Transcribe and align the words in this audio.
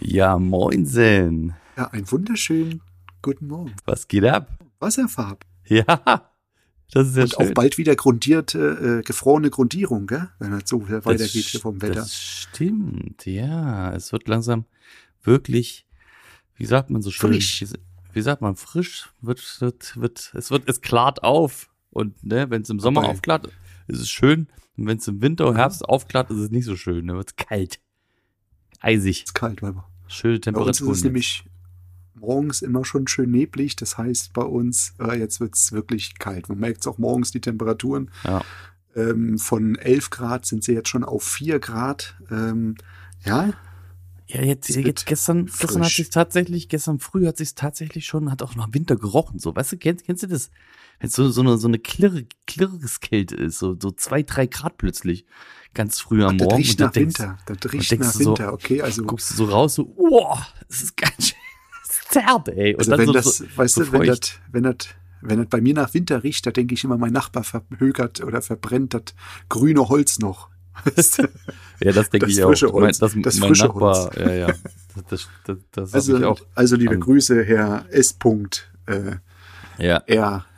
Ja, 0.00 0.38
moinsen. 0.38 1.54
Ja, 1.76 1.88
einen 1.88 2.10
wunderschönen 2.10 2.82
guten 3.22 3.46
Morgen. 3.48 3.74
Was 3.84 4.08
geht 4.08 4.24
ab? 4.24 4.48
Wasserfarb. 4.78 5.44
Ja, 5.66 5.84
das 6.90 7.08
ist 7.08 7.16
ja 7.16 7.22
Und 7.22 7.30
schön. 7.34 7.48
auch 7.50 7.54
bald 7.54 7.78
wieder 7.78 7.94
grundierte, 7.94 8.98
äh, 9.00 9.02
gefrorene 9.02 9.50
Grundierung, 9.50 10.06
gell? 10.06 10.30
wenn 10.38 10.52
es 10.54 10.68
so 10.68 10.88
weitergeht 10.88 11.20
Das 11.20 11.32
hier 11.32 11.60
vom 11.60 11.80
Wetter. 11.82 11.94
Das 11.94 12.14
stimmt, 12.16 13.26
ja. 13.26 13.92
Es 13.94 14.12
wird 14.12 14.26
langsam 14.26 14.64
wirklich, 15.22 15.86
wie 16.56 16.66
sagt 16.66 16.90
man 16.90 17.02
so 17.02 17.10
schön? 17.10 17.32
Frisch. 17.34 17.62
Wie, 17.62 17.68
wie 18.14 18.22
sagt 18.22 18.42
man, 18.42 18.56
frisch 18.56 19.10
wird, 19.20 19.60
wird, 19.60 19.96
wird, 20.00 20.32
es 20.34 20.50
wird, 20.50 20.68
es 20.68 20.80
klart 20.80 21.22
auf. 21.22 21.70
Und 21.90 22.24
ne, 22.24 22.50
wenn 22.50 22.62
es 22.62 22.70
im 22.70 22.80
Sommer 22.80 23.02
Aber- 23.02 23.10
aufklart, 23.10 23.48
ist 23.86 24.00
es 24.00 24.08
schön. 24.10 24.48
Und 24.76 24.86
wenn 24.86 24.96
es 24.98 25.06
im 25.08 25.20
Winter 25.20 25.46
und 25.46 25.56
Herbst 25.56 25.84
aufklart, 25.88 26.30
ist 26.30 26.38
es 26.38 26.50
nicht 26.50 26.64
so 26.64 26.74
schön. 26.74 27.06
Dann 27.06 27.16
wird 27.16 27.30
es 27.30 27.36
kalt. 27.36 27.80
Eisig. 28.80 29.24
ist 29.24 29.34
kalt, 29.34 29.60
weil 29.62 29.74
Schöne 30.10 30.40
Bei 30.40 30.60
uns 30.60 30.80
ist 30.80 30.88
es 30.88 31.04
nämlich 31.04 31.44
morgens 32.14 32.62
immer 32.62 32.84
schon 32.84 33.06
schön 33.06 33.30
neblig. 33.30 33.76
Das 33.76 33.96
heißt 33.96 34.32
bei 34.32 34.42
uns, 34.42 34.94
äh, 34.98 35.18
jetzt 35.18 35.40
wird's 35.40 35.72
wirklich 35.72 36.18
kalt. 36.18 36.48
Man 36.48 36.58
merkt 36.58 36.80
es 36.80 36.86
auch 36.86 36.98
morgens 36.98 37.30
die 37.30 37.40
Temperaturen. 37.40 38.10
Ja. 38.24 38.42
Ähm, 38.96 39.38
von 39.38 39.76
11 39.76 40.10
Grad 40.10 40.46
sind 40.46 40.64
sie 40.64 40.72
jetzt 40.72 40.88
schon 40.88 41.04
auf 41.04 41.22
4 41.22 41.60
Grad. 41.60 42.16
Ähm, 42.30 42.74
ja, 43.24 43.50
Ja, 44.32 44.42
jetzt, 44.42 44.70
Es 44.70 44.76
jetzt 44.76 45.06
gestern, 45.06 45.46
gestern 45.46 45.82
hat 45.84 45.90
sich 45.90 46.10
tatsächlich, 46.10 46.68
gestern 46.68 47.00
früh 47.00 47.26
hat 47.26 47.36
sich 47.36 47.54
tatsächlich 47.54 48.06
schon, 48.06 48.30
hat 48.30 48.42
auch 48.42 48.54
nach 48.54 48.68
Winter 48.72 48.96
gerochen. 48.96 49.38
So, 49.38 49.54
weißt 49.56 49.72
du, 49.72 49.76
kennst, 49.78 50.04
kennst 50.04 50.22
du 50.22 50.26
das? 50.28 50.50
Wenn 51.00 51.10
so, 51.10 51.30
so 51.30 51.40
eine, 51.40 51.56
so 51.58 51.66
eine 51.66 51.78
klirre, 51.78 52.26
Klirreskälte 52.46 53.34
ist, 53.34 53.58
so, 53.58 53.76
so 53.80 53.90
zwei, 53.90 54.22
drei 54.22 54.46
Grad 54.46 54.76
plötzlich, 54.78 55.24
ganz 55.74 55.98
früh 56.00 56.22
am 56.24 56.38
das 56.38 56.44
Morgen. 56.44 56.56
riecht 56.58 56.78
dann 56.80 56.86
nach 56.88 56.92
denkst- 56.92 57.18
Winter. 57.18 57.38
Das 57.46 57.72
riecht 57.72 57.98
nach 57.98 58.12
du 58.12 58.18
so, 58.18 58.30
Winter. 58.30 58.52
Okay, 58.52 58.82
also, 58.82 59.02
Guckst 59.04 59.30
du 59.30 59.34
so 59.34 59.44
raus, 59.46 59.74
so, 59.74 59.94
wow, 59.96 60.38
es 60.68 60.82
ist 60.82 60.96
ganz 60.96 61.28
schön, 61.28 61.38
es 61.88 62.00
zerrt, 62.10 62.48
ey. 62.50 62.74
Und 62.74 62.80
also 62.80 62.90
dann 62.90 63.00
wenn 63.00 63.06
so, 63.06 63.12
das, 63.14 63.38
so, 63.38 63.44
weißt 63.56 63.76
du, 63.78 63.92
wenn 63.92 64.04
das, 64.04 64.20
wenn 64.52 64.62
das, 64.62 64.76
wenn 65.22 65.38
das 65.38 65.48
bei 65.48 65.60
mir 65.60 65.74
nach 65.74 65.92
Winter 65.94 66.22
riecht, 66.22 66.46
da 66.46 66.50
denke 66.50 66.74
ich 66.74 66.84
immer, 66.84 66.98
mein 66.98 67.12
Nachbar 67.12 67.44
verhögert 67.44 68.22
oder 68.22 68.42
verbrennt 68.42 68.94
das 68.94 69.02
grüne 69.48 69.88
Holz 69.88 70.18
noch. 70.18 70.50
Ja, 71.82 71.92
das 71.92 72.10
denke 72.10 72.26
das 72.26 72.36
ich 72.36 72.42
auch. 72.44 72.48
frische 72.48 72.66
Mein, 72.66 72.74
Holz, 72.74 72.98
das, 72.98 73.14
das 73.22 73.38
mein 73.38 73.48
frische 73.48 73.66
Nachbar, 73.66 74.10
ja, 74.18 74.32
ja. 74.34 74.46
Das, 75.08 75.28
das, 75.46 75.56
das, 75.72 75.82
hab 75.82 75.88
ich 75.88 75.94
Also, 75.94 76.26
auch. 76.28 76.40
also 76.54 76.76
liebe 76.76 76.94
am- 76.94 77.00
Grüße, 77.00 77.42
Herr 77.44 77.86
S. 77.90 78.12
Punkt, 78.12 78.70
äh, 78.86 79.16
Ja. 79.78 80.02
R. 80.06 80.44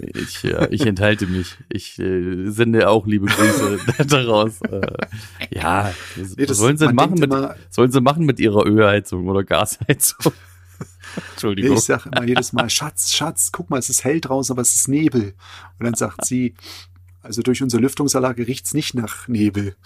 Ich, 0.00 0.42
ja, 0.42 0.68
ich 0.70 0.84
enthalte 0.86 1.26
mich. 1.26 1.56
Ich 1.68 1.98
äh, 1.98 2.50
sende 2.50 2.88
auch 2.88 3.06
liebe 3.06 3.26
Grüße 3.26 3.78
daraus. 4.08 4.60
Äh, 4.62 4.80
ja, 5.50 5.92
was, 6.16 6.36
Nee, 6.36 6.46
das- 6.46 6.58
sollen 6.58 6.76
sie 6.76 6.92
machen 6.92 7.14
mit, 7.14 7.24
immer- 7.24 7.54
sollen 7.70 7.90
sie 7.90 8.00
machen 8.00 8.26
mit 8.26 8.38
ihrer 8.40 8.66
Ölheizung 8.66 9.28
oder 9.28 9.44
Gasheizung? 9.44 10.32
Nee, 10.32 11.22
Entschuldigung. 11.32 11.76
ich 11.76 11.84
sage 11.84 12.10
immer 12.12 12.24
jedes 12.24 12.52
Mal, 12.52 12.68
Schatz, 12.70 13.12
Schatz, 13.12 13.50
guck 13.52 13.70
mal, 13.70 13.78
es 13.78 13.88
ist 13.88 14.04
hell 14.04 14.20
draußen, 14.20 14.52
aber 14.52 14.62
es 14.62 14.74
ist 14.74 14.88
Nebel. 14.88 15.34
Und 15.78 15.86
dann 15.86 15.94
sagt 15.94 16.24
sie, 16.26 16.54
also 17.28 17.42
durch 17.42 17.62
unsere 17.62 17.82
Lüftungsanlage 17.82 18.46
riecht's 18.46 18.72
nicht 18.74 18.94
nach 18.94 19.28
Nebel. 19.28 19.76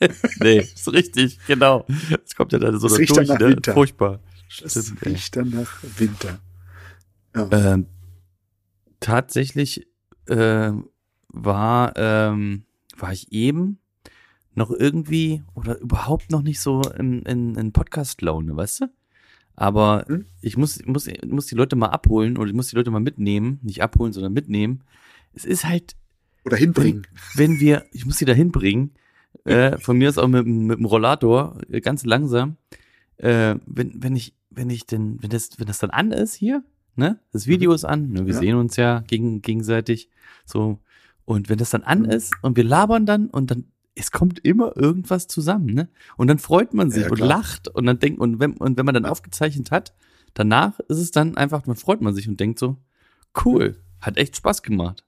nee, 0.40 0.58
ist 0.58 0.92
richtig, 0.92 1.38
genau. 1.46 1.86
Es 2.24 2.34
kommt 2.34 2.52
ja 2.52 2.58
dann 2.58 2.78
so 2.78 2.86
Es 2.88 2.94
da 2.94 2.98
riecht 2.98 3.16
durch, 3.16 3.28
dann 3.28 3.38
nach 3.38 3.40
ne? 3.46 3.54
Winter. 3.54 3.72
Furchtbar. 3.74 4.20
Es 4.62 4.72
Stimmt, 4.72 5.02
ey. 5.02 5.12
riecht 5.12 5.36
dann 5.36 5.50
nach 5.50 5.78
Winter. 5.98 6.40
Ja. 7.36 7.48
Ähm, 7.52 7.86
tatsächlich 8.98 9.86
äh, 10.26 10.72
war, 11.28 11.92
ähm, 11.96 12.64
war 12.96 13.12
ich 13.12 13.32
eben 13.32 13.78
noch 14.54 14.72
irgendwie 14.72 15.44
oder 15.54 15.78
überhaupt 15.78 16.32
noch 16.32 16.42
nicht 16.42 16.60
so 16.60 16.82
in, 16.98 17.22
in, 17.22 17.54
in 17.54 17.72
Podcast-Laune, 17.72 18.56
weißt 18.56 18.80
du? 18.80 18.86
Aber 19.54 20.04
Hm? 20.08 20.26
ich 20.40 20.56
muss, 20.56 20.84
muss, 20.86 21.08
muss 21.24 21.46
die 21.46 21.54
Leute 21.54 21.76
mal 21.76 21.90
abholen 21.90 22.36
oder 22.36 22.48
ich 22.48 22.54
muss 22.56 22.68
die 22.68 22.76
Leute 22.76 22.90
mal 22.90 22.98
mitnehmen, 22.98 23.60
nicht 23.62 23.82
abholen, 23.82 24.12
sondern 24.12 24.32
mitnehmen. 24.32 24.82
Es 25.34 25.44
ist 25.44 25.64
halt, 25.64 25.94
Oder 26.44 26.56
hinbringen. 26.56 27.06
wenn 27.34 27.60
wir, 27.60 27.84
ich 27.92 28.06
muss 28.06 28.18
sie 28.18 28.24
da 28.24 28.32
hinbringen, 28.32 28.92
äh, 29.44 29.78
von 29.78 29.96
mir 29.98 30.08
aus 30.08 30.18
auch 30.18 30.28
mit, 30.28 30.44
dem- 30.46 30.66
mit 30.66 30.78
dem 30.78 30.84
Rollator, 30.86 31.58
äh, 31.70 31.80
ganz 31.80 32.04
langsam, 32.04 32.56
äh, 33.18 33.56
wenn, 33.66 34.02
wenn 34.02 34.16
ich, 34.16 34.34
wenn 34.50 34.70
ich 34.70 34.86
denn, 34.86 35.18
wenn 35.22 35.30
das, 35.30 35.58
wenn 35.58 35.66
das 35.66 35.78
dann 35.78 35.90
an 35.90 36.12
ist 36.12 36.34
hier, 36.34 36.64
ne, 36.96 37.20
das 37.32 37.46
Video 37.46 37.72
ist 37.72 37.84
an, 37.84 38.10
ne, 38.10 38.26
wir 38.26 38.34
Ja. 38.34 38.40
sehen 38.40 38.56
uns 38.56 38.76
ja 38.76 39.00
gegen, 39.06 39.42
gegenseitig, 39.42 40.10
so, 40.44 40.80
und 41.24 41.48
wenn 41.48 41.58
das 41.58 41.70
dann 41.70 41.82
an 41.84 42.00
Mhm. 42.00 42.10
ist 42.10 42.32
und 42.42 42.56
wir 42.56 42.64
labern 42.64 43.06
dann 43.06 43.26
und 43.28 43.50
dann, 43.50 43.66
es 43.94 44.10
kommt 44.10 44.38
immer 44.44 44.76
irgendwas 44.76 45.26
zusammen, 45.28 45.66
ne, 45.74 45.88
und 46.16 46.26
dann 46.28 46.38
freut 46.38 46.74
man 46.74 46.90
sich 46.90 47.04
Ja, 47.04 47.10
und 47.10 47.16
klar. 47.16 47.28
lacht 47.28 47.68
und 47.68 47.86
dann 47.86 47.98
denkt, 47.98 48.18
und 48.20 48.40
wenn, 48.40 48.54
und 48.54 48.76
wenn 48.78 48.86
man 48.86 48.94
dann 48.94 49.04
aufgezeichnet 49.06 49.70
hat, 49.70 49.94
danach 50.34 50.80
ist 50.80 50.98
es 50.98 51.10
dann 51.12 51.36
einfach, 51.36 51.62
dann 51.62 51.76
freut 51.76 52.00
man 52.00 52.14
sich 52.14 52.28
und 52.28 52.40
denkt 52.40 52.58
so, 52.58 52.76
cool, 53.44 53.76
hat 54.00 54.16
echt 54.16 54.36
Spaß 54.36 54.62
gemacht. 54.62 55.04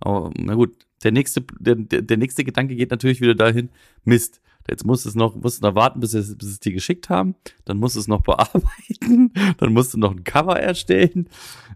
Aber 0.00 0.30
na 0.36 0.54
gut, 0.54 0.86
der 1.02 1.12
nächste, 1.12 1.42
der, 1.58 1.74
der, 1.76 2.16
nächste 2.16 2.44
Gedanke 2.44 2.76
geht 2.76 2.90
natürlich 2.90 3.20
wieder 3.20 3.34
dahin, 3.34 3.70
Mist, 4.04 4.40
jetzt 4.68 4.84
muss 4.84 5.04
es 5.04 5.14
noch, 5.14 5.34
musst 5.34 5.62
du 5.62 5.66
noch 5.68 5.74
warten, 5.74 6.00
bis 6.00 6.14
es, 6.14 6.36
bis 6.36 6.48
es 6.48 6.60
dir 6.60 6.72
geschickt 6.72 7.08
haben, 7.08 7.34
dann 7.64 7.78
musst 7.78 7.96
du 7.96 8.00
es 8.00 8.08
noch 8.08 8.22
bearbeiten, 8.22 9.32
dann 9.58 9.72
musst 9.72 9.94
du 9.94 9.98
noch 9.98 10.12
ein 10.12 10.24
Cover 10.24 10.58
erstellen. 10.58 11.28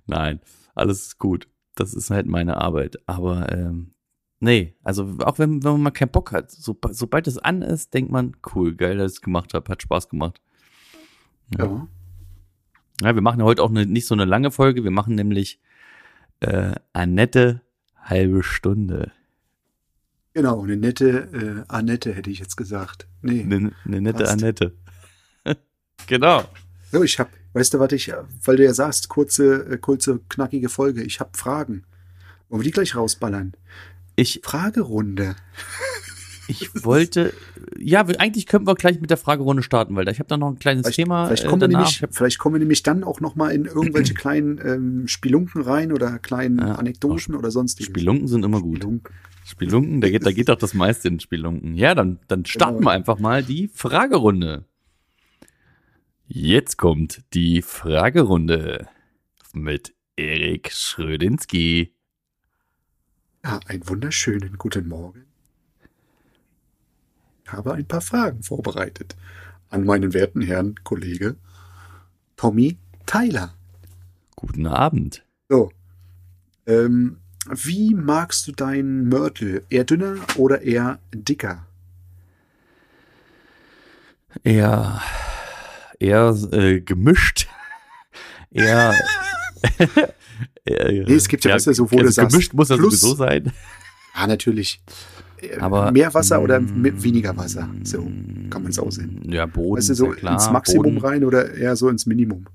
Nein, 0.06 0.40
alles 0.74 1.02
ist 1.02 1.18
gut. 1.18 1.48
Das 1.74 1.94
ist 1.94 2.10
halt 2.10 2.26
meine 2.26 2.56
Arbeit. 2.60 2.96
Aber 3.06 3.52
ähm, 3.52 3.92
nee, 4.40 4.74
also 4.82 5.16
auch 5.20 5.38
wenn, 5.38 5.62
wenn 5.62 5.72
man 5.72 5.82
mal 5.82 5.90
keinen 5.90 6.10
Bock 6.10 6.32
hat, 6.32 6.50
so, 6.50 6.76
sobald 6.90 7.26
es 7.26 7.38
an 7.38 7.62
ist, 7.62 7.94
denkt 7.94 8.10
man, 8.10 8.36
cool, 8.54 8.74
geil, 8.74 8.98
dass 8.98 9.12
ich 9.12 9.18
es 9.18 9.22
gemacht 9.22 9.54
habe, 9.54 9.70
hat 9.70 9.82
Spaß 9.82 10.08
gemacht. 10.08 10.40
Ja. 11.56 11.88
Ja, 13.02 13.14
wir 13.14 13.22
machen 13.22 13.40
ja 13.40 13.46
heute 13.46 13.62
auch 13.62 13.70
eine, 13.70 13.86
nicht 13.86 14.06
so 14.06 14.14
eine 14.14 14.26
lange 14.26 14.50
Folge, 14.50 14.84
wir 14.84 14.90
machen 14.90 15.14
nämlich 15.14 15.58
äh, 16.40 16.74
eine 16.92 17.12
nette 17.12 17.62
halbe 18.02 18.42
Stunde. 18.42 19.12
Genau, 20.32 20.62
eine 20.62 20.76
nette 20.76 21.08
äh, 21.32 21.64
Annette 21.68 22.12
hätte 22.12 22.30
ich 22.30 22.38
jetzt 22.38 22.56
gesagt. 22.56 23.08
Nee. 23.22 23.42
Eine, 23.42 23.72
eine 23.84 24.00
nette 24.00 24.24
Passt. 24.24 24.32
Annette. 24.32 24.74
genau. 26.06 26.44
So, 26.92 27.02
ich 27.02 27.18
hab, 27.18 27.30
weißt 27.52 27.74
du, 27.74 27.78
was 27.80 27.92
ich, 27.92 28.12
weil 28.44 28.56
du 28.56 28.64
ja 28.64 28.72
sagst, 28.72 29.08
kurze, 29.08 29.72
äh, 29.72 29.78
kurze, 29.78 30.20
knackige 30.28 30.68
Folge, 30.68 31.02
ich 31.02 31.20
hab 31.20 31.36
Fragen. 31.36 31.84
Wollen 32.48 32.62
wir 32.62 32.64
die 32.64 32.70
gleich 32.70 32.94
rausballern? 32.94 33.54
Ich, 34.16 34.40
Fragerunde. 34.44 35.36
ich 36.50 36.84
wollte, 36.84 37.32
ja, 37.78 38.06
wir, 38.08 38.20
eigentlich 38.20 38.46
könnten 38.46 38.66
wir 38.66 38.74
gleich 38.74 39.00
mit 39.00 39.10
der 39.10 39.16
Fragerunde 39.16 39.62
starten, 39.62 39.94
weil 39.96 40.08
ich 40.08 40.18
habe 40.18 40.28
da 40.28 40.36
noch 40.36 40.48
ein 40.50 40.58
kleines 40.58 40.82
Vielleicht, 40.86 40.96
Thema 40.96 41.26
vielleicht, 41.26 41.44
äh, 41.44 41.46
kommen 41.48 41.60
wir 41.62 41.68
danach. 41.68 42.00
nämlich, 42.00 42.14
vielleicht 42.16 42.38
kommen 42.38 42.54
wir 42.56 42.58
nämlich 42.60 42.82
dann 42.82 43.04
auch 43.04 43.20
noch 43.20 43.34
mal 43.36 43.50
in 43.50 43.64
irgendwelche 43.66 44.14
kleinen 44.22 44.60
ähm, 44.64 45.08
Spelunken 45.08 45.62
rein 45.62 45.92
oder 45.92 46.18
kleinen 46.18 46.58
Ja, 46.58 46.74
Anekdoten 46.74 47.34
oder 47.34 47.50
sonstiges. 47.50 47.88
Spelunken 47.90 48.28
sind 48.28 48.44
immer 48.44 48.60
gut. 48.60 48.78
Spelunken. 48.78 49.14
Spelunken, 49.44 50.00
da 50.00 50.10
geht, 50.10 50.26
da 50.26 50.32
geht 50.32 50.48
doch 50.48 50.58
das 50.58 50.74
meiste 50.74 51.08
in 51.08 51.18
Spelunken. 51.20 51.74
Ja, 51.74 51.94
dann, 51.94 52.18
dann 52.28 52.44
starten 52.44 52.78
Genau. 52.78 52.88
wir 52.90 52.92
einfach 52.92 53.18
mal 53.18 53.42
die 53.42 53.68
Fragerunde. 53.72 54.64
Jetzt 56.28 56.76
kommt 56.78 57.22
die 57.34 57.60
Fragerunde 57.62 58.88
mit 59.52 59.94
Erik 60.16 60.70
Schrödinski. 60.72 61.92
Ja, 63.44 63.58
einen 63.66 63.88
wunderschönen 63.88 64.56
guten 64.58 64.86
Morgen. 64.86 65.24
Ich 67.50 67.56
habe 67.56 67.74
ein 67.74 67.84
paar 67.84 68.00
Fragen 68.00 68.44
vorbereitet 68.44 69.16
an 69.70 69.82
meinen 69.82 70.14
werten 70.14 70.40
Herrn 70.40 70.76
Kollege 70.84 71.34
Tommy 72.36 72.78
Tyler. 73.06 73.54
Guten 74.36 74.68
Abend. 74.68 75.26
So, 75.48 75.72
ähm, 76.68 77.18
wie 77.48 77.92
magst 77.94 78.46
du 78.46 78.52
deinen 78.52 79.08
Mörtel? 79.08 79.64
Eher 79.68 79.82
dünner 79.82 80.14
oder 80.36 80.62
eher 80.62 81.00
dicker? 81.12 81.66
Eher, 84.44 85.02
eher 85.98 86.32
äh, 86.52 86.80
gemischt. 86.80 87.48
Eher. 88.52 88.94
Nee, 90.66 91.14
es 91.14 91.26
gibt 91.26 91.44
ja, 91.44 91.54
weißt 91.54 91.66
du, 91.66 91.74
so, 91.74 91.90
wo 91.90 91.96
du 91.96 92.02
also 92.02 92.12
sagst, 92.12 92.30
gemischt 92.30 92.54
muss 92.54 92.68
ja 92.68 92.76
sowieso 92.76 93.16
sein. 93.16 93.52
Ja, 94.14 94.28
natürlich. 94.28 94.80
Äh, 95.42 95.58
Aber, 95.58 95.90
mehr 95.92 96.12
Wasser 96.14 96.42
oder 96.42 96.60
mm, 96.60 97.02
weniger 97.02 97.36
Wasser? 97.36 97.68
So 97.84 98.02
kann 98.50 98.62
man 98.62 98.70
es 98.70 98.78
aussehen. 98.78 99.20
Ja, 99.30 99.46
Boden 99.46 99.78
Weißt 99.78 99.90
du, 99.90 99.94
so 99.94 100.06
ja 100.06 100.12
klar. 100.14 100.34
ins 100.34 100.50
Maximum 100.50 100.82
Boden, 100.82 100.98
rein 100.98 101.24
oder 101.24 101.54
eher 101.54 101.76
so 101.76 101.88
ins 101.88 102.06
Minimum? 102.06 102.46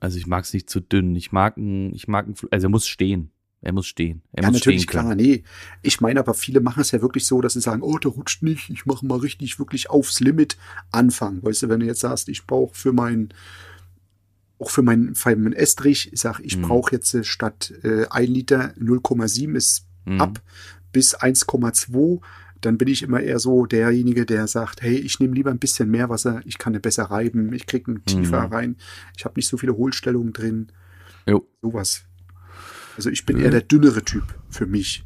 Also 0.00 0.18
ich 0.18 0.26
mag 0.26 0.44
es 0.44 0.52
nicht 0.52 0.68
zu 0.70 0.80
dünn. 0.80 1.14
Ich 1.16 1.32
mag 1.32 1.56
ein, 1.56 1.94
ich 1.94 2.06
mag 2.08 2.26
ein, 2.28 2.34
also 2.50 2.66
er 2.66 2.70
muss 2.70 2.86
stehen. 2.86 3.30
Er 3.62 3.72
muss 3.72 3.86
stehen. 3.86 4.22
Er 4.32 4.42
ja, 4.44 4.50
muss 4.50 4.60
natürlich, 4.60 4.82
stehen 4.82 4.90
klar, 4.90 5.14
nee. 5.14 5.42
Ich 5.82 6.00
meine 6.00 6.20
aber, 6.20 6.34
viele 6.34 6.60
machen 6.60 6.82
es 6.82 6.90
ja 6.92 7.00
wirklich 7.00 7.26
so, 7.26 7.40
dass 7.40 7.54
sie 7.54 7.60
sagen, 7.60 7.82
oh, 7.82 7.98
der 7.98 8.12
rutscht 8.12 8.42
nicht, 8.42 8.68
ich 8.70 8.86
mache 8.86 9.04
mal 9.04 9.18
richtig, 9.18 9.58
wirklich 9.58 9.90
aufs 9.90 10.20
Limit 10.20 10.56
anfangen. 10.92 11.42
Weißt 11.42 11.62
du, 11.62 11.68
wenn 11.68 11.80
du 11.80 11.86
jetzt 11.86 12.00
sagst, 12.00 12.28
ich 12.28 12.46
brauche 12.46 12.74
für 12.74 12.92
mein, 12.92 13.30
auch 14.58 14.70
für 14.70 14.82
meinen, 14.82 15.14
für 15.14 15.34
meinen 15.34 15.54
Estrich, 15.54 16.12
ich 16.12 16.20
sag, 16.20 16.38
ich 16.40 16.58
Mhm. 16.58 16.62
brauche 16.62 16.92
jetzt 16.92 17.12
äh, 17.14 17.24
statt 17.24 17.72
äh, 17.82 18.06
1 18.08 18.28
Liter 18.28 18.72
0,7 18.78 19.54
ist 19.56 19.86
Mhm. 20.04 20.20
ab 20.20 20.40
bis 20.96 21.14
1,2, 21.14 22.22
dann 22.62 22.78
bin 22.78 22.88
ich 22.88 23.02
immer 23.02 23.20
eher 23.20 23.38
so 23.38 23.66
derjenige, 23.66 24.24
der 24.24 24.46
sagt, 24.46 24.80
hey, 24.80 24.96
ich 24.96 25.20
nehme 25.20 25.34
lieber 25.34 25.50
ein 25.50 25.58
bisschen 25.58 25.90
mehr 25.90 26.08
Wasser, 26.08 26.40
ich 26.46 26.56
kann 26.56 26.72
besser 26.80 27.04
reiben, 27.04 27.52
ich 27.52 27.66
kriege 27.66 27.88
einen 27.90 28.04
tiefer 28.06 28.46
Mhm. 28.46 28.52
rein, 28.54 28.76
ich 29.14 29.26
habe 29.26 29.34
nicht 29.36 29.46
so 29.46 29.58
viele 29.58 29.76
Hohlstellungen 29.76 30.32
drin, 30.32 30.68
Jo. 31.28 31.46
sowas. 31.60 32.04
Also 32.96 33.10
ich 33.10 33.26
bin 33.26 33.36
Mhm. 33.36 33.42
eher 33.42 33.50
der 33.50 33.60
dünnere 33.60 34.02
Typ 34.02 34.24
für 34.48 34.64
mich. 34.64 35.04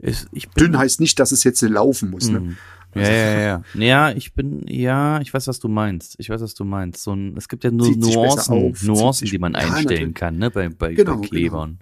Ich, 0.00 0.26
ich 0.32 0.50
bin, 0.50 0.64
Dünn 0.72 0.78
heißt 0.78 0.98
nicht, 0.98 1.20
dass 1.20 1.30
es 1.30 1.44
jetzt 1.44 1.62
laufen 1.62 2.10
muss. 2.10 2.28
Ne? 2.30 2.40
Mhm. 2.40 2.56
Ja, 2.96 3.02
ja, 3.08 3.40
ja. 3.40 3.62
Ja, 3.74 4.10
ich 4.10 4.34
bin, 4.34 4.66
ja, 4.66 5.20
ich 5.20 5.32
weiß, 5.32 5.46
was 5.46 5.60
du 5.60 5.68
meinst. 5.68 6.16
Ich 6.18 6.30
weiß, 6.30 6.40
was 6.42 6.54
du 6.54 6.64
meinst. 6.64 7.04
So 7.04 7.14
ein, 7.14 7.36
es 7.36 7.48
gibt 7.48 7.62
ja 7.62 7.70
nur 7.70 7.96
Nuancen, 7.96 8.54
auf, 8.54 8.82
Nuancen, 8.82 9.30
die 9.30 9.38
man 9.38 9.54
einstellen 9.54 10.14
kann, 10.14 10.36
ne, 10.36 10.50
bei, 10.50 10.68
bei, 10.68 10.94
Genau, 10.94 11.20
bei 11.20 11.28
Klebern 11.28 11.78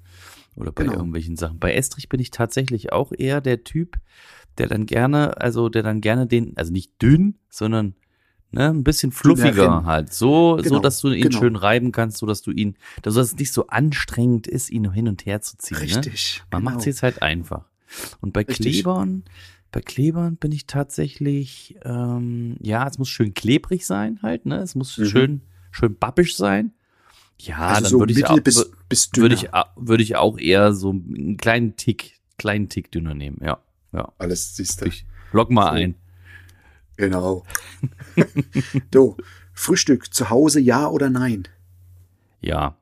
oder 0.56 0.72
bei 0.72 0.84
Genau. 0.84 0.96
irgendwelchen 0.96 1.36
Sachen. 1.36 1.58
Bei 1.58 1.72
Estrich 1.74 2.08
bin 2.08 2.20
ich 2.20 2.30
tatsächlich 2.30 2.92
auch 2.92 3.12
eher 3.16 3.40
der 3.40 3.64
Typ, 3.64 3.98
der 4.58 4.66
dann 4.68 4.86
gerne, 4.86 5.40
also 5.40 5.68
der 5.68 5.82
dann 5.82 6.00
gerne 6.00 6.26
den, 6.26 6.56
also 6.56 6.72
nicht 6.72 7.00
dünn, 7.00 7.36
sondern 7.48 7.94
ne, 8.50 8.68
ein 8.70 8.82
bisschen 8.84 9.12
fluffiger 9.12 9.52
Dünnerin. 9.64 9.86
halt. 9.86 10.12
So, 10.12 10.56
so, 10.58 10.62
Genau, 10.64 10.78
dass 10.80 11.00
du 11.00 11.10
ihn 11.12 11.22
genau. 11.22 11.38
schön 11.38 11.56
reiben 11.56 11.92
kannst, 11.92 12.18
so 12.18 12.26
dass 12.26 12.42
du 12.42 12.50
ihn, 12.50 12.76
dass 13.02 13.14
es 13.16 13.36
nicht 13.36 13.52
so 13.52 13.68
anstrengend 13.68 14.46
ist, 14.48 14.70
ihn 14.70 14.92
hin 14.92 15.08
und 15.08 15.24
her 15.24 15.40
zu 15.40 15.56
ziehen. 15.56 15.76
Ne? 15.78 15.82
Richtig. 15.84 16.42
Man 16.50 16.60
genau. 16.62 16.70
macht 16.72 16.80
es 16.80 16.86
jetzt 16.86 17.02
halt 17.02 17.22
einfach. 17.22 17.64
Und 18.20 18.32
bei 18.32 18.42
Richtig. 18.42 18.56
Klebern, 18.72 19.24
bei 19.72 19.80
Klebern 19.80 20.36
bin 20.36 20.50
ich 20.52 20.66
tatsächlich, 20.66 21.76
ähm, 21.84 22.56
ja, 22.60 22.86
es 22.88 22.98
muss 22.98 23.08
schön 23.08 23.34
klebrig 23.34 23.86
sein 23.86 24.18
halt, 24.22 24.46
ne? 24.46 24.56
Es 24.58 24.74
muss 24.74 24.98
Mhm. 24.98 25.04
schön, 25.06 25.40
schön 25.70 25.94
babbisch 25.96 26.36
sein. 26.36 26.72
Ja, 27.46 27.56
also 27.58 27.80
dann 27.82 27.90
so 27.90 27.98
würde 28.00 28.12
ich, 28.12 28.26
auch- 28.26 28.40
bis, 28.40 28.70
bis 28.88 29.10
würde 29.16 29.34
ich, 29.34 29.48
würde 29.76 30.02
ich 30.02 30.16
auch 30.16 30.38
eher 30.38 30.72
so 30.72 30.90
einen 30.90 31.36
kleinen 31.36 31.76
Tick, 31.76 32.20
kleinen 32.38 32.68
Tick 32.68 32.90
dünner 32.90 33.14
nehmen, 33.14 33.38
ja. 33.42 33.58
Ja. 33.92 34.12
Alles 34.18 34.54
siehst 34.56 34.80
du. 34.82 34.86
Ich 34.86 35.04
log 35.32 35.50
mal 35.50 35.70
So. 35.70 35.76
ein. 35.82 35.94
Genau. 36.96 37.44
so, 38.94 39.16
Frühstück 39.54 40.12
zu 40.12 40.30
Hause, 40.30 40.60
ja 40.60 40.88
oder 40.88 41.08
nein? 41.10 41.48
Ja. 42.40 42.76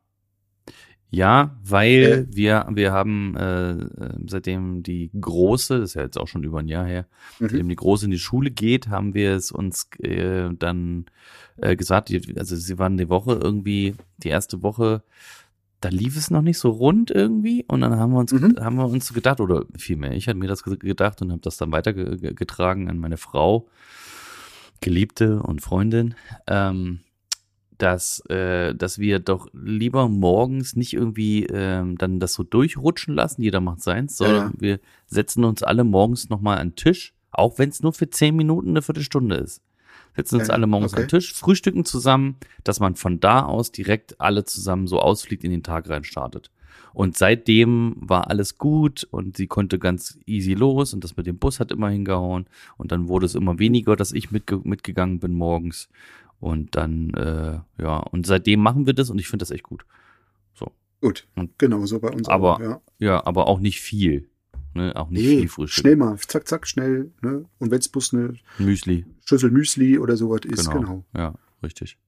Ja, 1.10 1.56
weil 1.64 2.26
Äh. 2.30 2.36
wir, 2.36 2.66
wir 2.70 2.92
haben 2.92 3.34
äh, 3.36 3.70
äh, 3.70 3.86
seitdem 4.26 4.82
die 4.82 5.10
Große, 5.18 5.80
das 5.80 5.90
ist 5.90 5.94
ja 5.94 6.02
jetzt 6.02 6.18
auch 6.18 6.28
schon 6.28 6.44
über 6.44 6.58
ein 6.58 6.68
Jahr 6.68 6.84
her, 6.86 7.06
Mhm. 7.40 7.48
seitdem 7.48 7.68
die 7.70 7.76
Große 7.76 8.04
in 8.04 8.10
die 8.10 8.18
Schule 8.18 8.50
geht, 8.50 8.88
haben 8.88 9.14
wir 9.14 9.32
es 9.34 9.50
uns 9.50 9.88
äh, 10.02 10.50
dann 10.58 11.06
äh, 11.56 11.76
gesagt, 11.76 12.12
also 12.36 12.56
sie 12.56 12.78
waren 12.78 12.98
die 12.98 13.08
Woche 13.08 13.40
irgendwie, 13.42 13.94
die 14.18 14.28
erste 14.28 14.62
Woche, 14.62 15.02
da 15.80 15.88
lief 15.88 16.16
es 16.16 16.30
noch 16.30 16.42
nicht 16.42 16.58
so 16.58 16.70
rund 16.70 17.10
irgendwie 17.10 17.64
und 17.68 17.80
dann 17.80 17.96
haben 17.96 18.12
wir 18.12 18.18
uns, 18.18 18.32
Mhm. 18.32 18.56
haben 18.60 18.76
wir 18.76 18.86
uns 18.86 19.14
gedacht, 19.14 19.40
oder 19.40 19.64
vielmehr, 19.76 20.12
ich 20.12 20.28
hatte 20.28 20.36
mir 20.38 20.48
das 20.48 20.62
ge- 20.62 20.76
gedacht 20.76 21.22
und 21.22 21.30
habe 21.32 21.40
das 21.40 21.56
dann 21.56 21.72
weitergetragen 21.72 22.90
an 22.90 22.98
meine 22.98 23.16
Frau, 23.16 23.66
Geliebte 24.80 25.42
und 25.42 25.60
Freundin, 25.62 26.14
ähm, 26.46 27.00
dass, 27.78 28.20
äh, 28.28 28.74
dass 28.74 28.98
wir 28.98 29.20
doch 29.20 29.48
lieber 29.52 30.08
morgens 30.08 30.76
nicht 30.76 30.92
irgendwie 30.94 31.46
ähm, 31.46 31.96
dann 31.96 32.20
das 32.20 32.34
so 32.34 32.42
durchrutschen 32.42 33.14
lassen, 33.14 33.42
jeder 33.42 33.60
macht 33.60 33.82
seins, 33.82 34.16
sondern 34.16 34.48
Ja. 34.48 34.60
wir 34.60 34.80
setzen 35.06 35.44
uns 35.44 35.62
alle 35.62 35.84
morgens 35.84 36.28
nochmal 36.28 36.58
an 36.58 36.70
den 36.70 36.76
Tisch, 36.76 37.14
auch 37.30 37.58
wenn 37.58 37.68
es 37.70 37.82
nur 37.82 37.92
für 37.92 38.10
zehn 38.10 38.34
Minuten 38.36 38.70
eine 38.70 38.82
Viertelstunde 38.82 39.36
ist. 39.36 39.62
Setzen 40.16 40.36
uns 40.40 40.48
Ja, 40.48 40.54
alle 40.54 40.66
morgens 40.66 40.92
okay. 40.92 41.02
an 41.02 41.06
den 41.06 41.10
Tisch, 41.10 41.32
frühstücken 41.32 41.84
zusammen, 41.84 42.36
dass 42.64 42.80
man 42.80 42.96
von 42.96 43.20
da 43.20 43.44
aus 43.44 43.70
direkt 43.70 44.20
alle 44.20 44.44
zusammen 44.44 44.88
so 44.88 44.98
ausfliegt 45.00 45.44
in 45.44 45.52
den 45.52 45.62
Tag 45.62 45.88
rein 45.88 46.02
startet. 46.02 46.50
Und 46.94 47.16
seitdem 47.16 47.94
war 48.00 48.28
alles 48.28 48.58
gut 48.58 49.06
und 49.10 49.36
sie 49.36 49.46
konnte 49.46 49.78
ganz 49.78 50.18
easy 50.26 50.54
los 50.54 50.94
und 50.94 51.04
das 51.04 51.16
mit 51.16 51.26
dem 51.26 51.38
Bus 51.38 51.60
hat 51.60 51.70
immer 51.70 51.90
hingehauen 51.90 52.46
und 52.76 52.90
dann 52.90 53.06
wurde 53.06 53.26
es 53.26 53.36
immer 53.36 53.60
weniger, 53.60 53.94
dass 53.94 54.10
ich 54.12 54.32
mitge 54.32 54.60
mitgegangen 54.64 55.20
bin 55.20 55.34
morgens 55.34 55.88
und 56.40 56.76
dann, 56.76 57.10
äh, 57.14 57.60
ja, 57.82 57.96
und 57.98 58.26
seitdem 58.26 58.60
machen 58.60 58.86
wir 58.86 58.94
das 58.94 59.10
und 59.10 59.18
ich 59.18 59.28
finde 59.28 59.42
das 59.42 59.50
echt 59.50 59.64
gut. 59.64 59.84
Gut, 61.00 61.28
Und- 61.36 61.56
genau 61.60 61.86
so 61.86 62.00
bei 62.00 62.08
uns 62.10 62.28
aber- 62.28 62.54
auch. 62.56 62.60
Ja. 62.60 62.80
Ja, 62.98 63.24
aber 63.24 63.46
auch 63.46 63.60
nicht 63.60 63.80
viel. 63.80 64.28
Ne? 64.74 64.96
Auch 64.96 65.10
nicht 65.10 65.22
Nee, 65.22 65.38
viel 65.42 65.48
Frühstück. 65.48 65.80
schnell 65.82 65.94
mal, 65.94 66.18
zack, 66.18 66.48
zack, 66.48 66.66
schnell. 66.66 67.12
Ne? 67.22 67.44
Und 67.60 67.70
wenn 67.70 67.78
es 67.78 67.88
bloß 67.88 68.14
eine 68.14 68.34
Müsli. 68.58 69.06
Schüssel 69.24 69.52
Müsli 69.52 69.96
oder 70.00 70.16
sowas 70.16 70.40
ist, 70.44 70.68
Genau. 70.68 70.80
genau. 70.80 71.04
Ja, 71.16 71.34
richtig. 71.62 71.98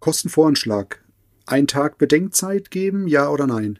Kostenvoranschlag. 0.00 1.04
Ein 1.46 1.68
Tag 1.68 1.96
Bedenkzeit 1.98 2.72
geben, 2.72 3.06
ja 3.06 3.28
oder 3.30 3.46
nein? 3.46 3.78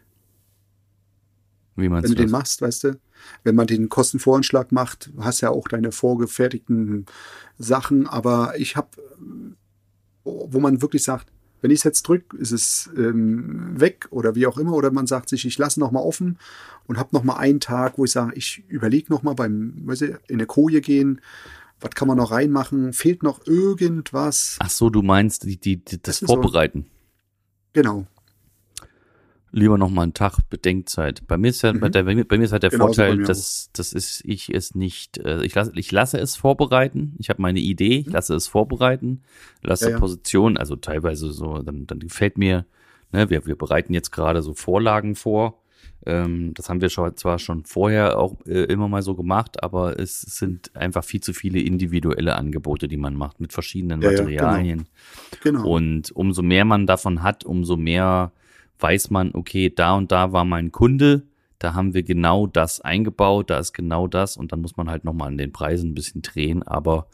Wie 1.75 1.89
meinst 1.89 2.05
Wenn 2.05 2.11
du 2.11 2.15
du 2.15 2.23
den 2.23 2.31
das? 2.31 2.39
machst, 2.39 2.61
weißt 2.61 2.83
du, 2.85 2.99
wenn 3.43 3.55
man 3.55 3.67
den 3.67 3.89
Kostenvoranschlag 3.89 4.71
macht, 4.71 5.11
hast 5.19 5.41
ja 5.41 5.49
auch 5.49 5.67
deine 5.67 5.91
vorgefertigten 5.91 7.05
Sachen, 7.57 8.07
aber 8.07 8.53
ich 8.57 8.75
habe, 8.77 8.89
wo 10.49 10.59
man 10.59 10.81
wirklich 10.81 11.03
sagt, 11.03 11.27
wenn 11.61 11.71
ich 11.71 11.79
es 11.79 11.83
jetzt 11.83 12.03
drücke, 12.03 12.37
ist 12.37 12.51
es 12.51 12.89
ähm, 12.95 13.79
weg 13.79 14.07
oder 14.11 14.35
wie 14.35 14.47
auch 14.47 14.57
immer, 14.57 14.73
oder 14.73 14.91
man 14.91 15.07
sagt 15.07 15.29
sich, 15.29 15.45
ich 15.45 15.57
lasse 15.57 15.79
noch 15.79 15.91
mal 15.91 15.99
offen 15.99 16.37
und 16.87 16.97
habe 16.97 17.09
noch 17.11 17.23
mal 17.23 17.35
einen 17.35 17.59
Tag, 17.59 17.97
wo 17.97 18.05
ich 18.05 18.11
sage, 18.11 18.33
ich 18.35 18.63
überlege 18.69 19.11
noch 19.11 19.23
mal 19.23 19.33
beim, 19.33 19.73
weißt 19.85 20.01
du, 20.01 20.05
in 20.05 20.35
eine 20.35 20.45
Koje 20.45 20.81
gehen, 20.81 21.21
was 21.81 21.91
kann 21.91 22.07
man 22.07 22.17
noch 22.17 22.31
reinmachen, 22.31 22.93
fehlt 22.93 23.23
noch 23.23 23.45
irgendwas, 23.45 24.57
Ach 24.59 24.69
so, 24.69 24.89
du 24.89 25.01
meinst 25.01 25.43
die, 25.43 25.57
die, 25.57 25.77
die, 25.77 26.01
das 26.01 26.01
Das 26.01 26.21
ist 26.21 26.27
so. 26.27 26.35
Vorbereiten. 26.35 26.85
genau, 27.73 28.05
Lieber 29.51 29.77
noch 29.77 29.89
mal 29.89 30.03
einen 30.03 30.13
Tag 30.13 30.39
Bedenkzeit. 30.49 31.27
Bei 31.27 31.37
mir 31.37 31.49
ist 31.49 31.61
ja, 31.63 31.73
Mhm. 31.73 31.79
bei, 31.79 31.89
der, 31.89 32.03
bei 32.03 32.13
mir 32.37 32.43
ist 32.43 32.51
halt 32.51 32.63
der 32.63 32.69
Genauso 32.69 33.01
bei 33.01 33.07
Vorteil, 33.07 33.25
dass, 33.25 33.69
das 33.73 33.93
ist, 33.93 34.21
ich 34.25 34.49
es 34.53 34.75
nicht, 34.75 35.17
äh, 35.19 35.43
ich 35.43 35.55
lasse, 35.55 35.71
ich 35.75 35.91
lasse 35.91 36.17
es 36.19 36.35
vorbereiten. 36.35 37.15
Ich 37.19 37.29
habe 37.29 37.41
meine 37.41 37.59
Idee, 37.59 37.99
ich 37.99 38.07
lasse 38.11 38.35
es 38.35 38.47
vorbereiten, 38.47 39.21
lasse 39.63 39.85
Mhm. 39.85 39.89
Ja, 39.89 39.95
ja. 39.95 39.99
Position, 39.99 40.57
also 40.57 40.75
teilweise 40.75 41.31
so, 41.31 41.59
dann, 41.63 41.87
dann 41.87 41.99
gefällt 41.99 42.37
mir, 42.37 42.65
ne, 43.11 43.29
wir, 43.29 43.45
wir 43.45 43.55
bereiten 43.55 43.93
jetzt 43.93 44.11
gerade 44.11 44.41
so 44.41 44.53
Vorlagen 44.53 45.15
vor. 45.15 45.61
Ähm, 46.05 46.53
das 46.53 46.69
haben 46.69 46.79
wir 46.81 46.89
schon, 46.89 47.15
zwar 47.17 47.39
schon 47.39 47.65
vorher 47.65 48.17
auch 48.19 48.37
äh, 48.45 48.63
immer 48.65 48.87
mal 48.87 49.01
so 49.01 49.15
gemacht, 49.15 49.61
aber 49.63 49.99
es 49.99 50.21
sind 50.21 50.73
einfach 50.75 51.03
viel 51.03 51.21
zu 51.21 51.33
viele 51.33 51.59
individuelle 51.59 52.35
Angebote, 52.35 52.87
die 52.87 52.97
man 52.97 53.15
macht 53.15 53.39
mit 53.41 53.51
verschiedenen 53.51 54.01
Ja, 54.01 54.11
ja, 54.11 54.17
genau. 54.17 54.29
Materialien. 54.29 54.87
genau. 55.43 55.67
Und 55.67 56.11
umso 56.11 56.41
mehr 56.41 56.63
man 56.65 56.85
davon 56.87 57.21
hat, 57.23 57.43
umso 57.43 57.75
mehr 57.75 58.31
weiß 58.79 59.09
man, 59.09 59.31
okay, 59.33 59.69
da 59.69 59.95
und 59.95 60.11
da 60.11 60.31
war 60.31 60.45
mein 60.45 60.71
Kunde, 60.71 61.27
da 61.59 61.73
haben 61.73 61.93
wir 61.93 62.03
genau 62.03 62.47
das 62.47 62.79
eingebaut, 62.79 63.49
da 63.49 63.59
ist 63.59 63.73
genau 63.73 64.07
das 64.07 64.37
und 64.37 64.51
dann 64.51 64.61
muss 64.61 64.77
man 64.77 64.89
halt 64.89 65.03
nochmal 65.03 65.27
an 65.27 65.37
den 65.37 65.51
Preisen 65.51 65.91
ein 65.91 65.95
bisschen 65.95 66.21
drehen, 66.21 66.63
aber 66.63 67.07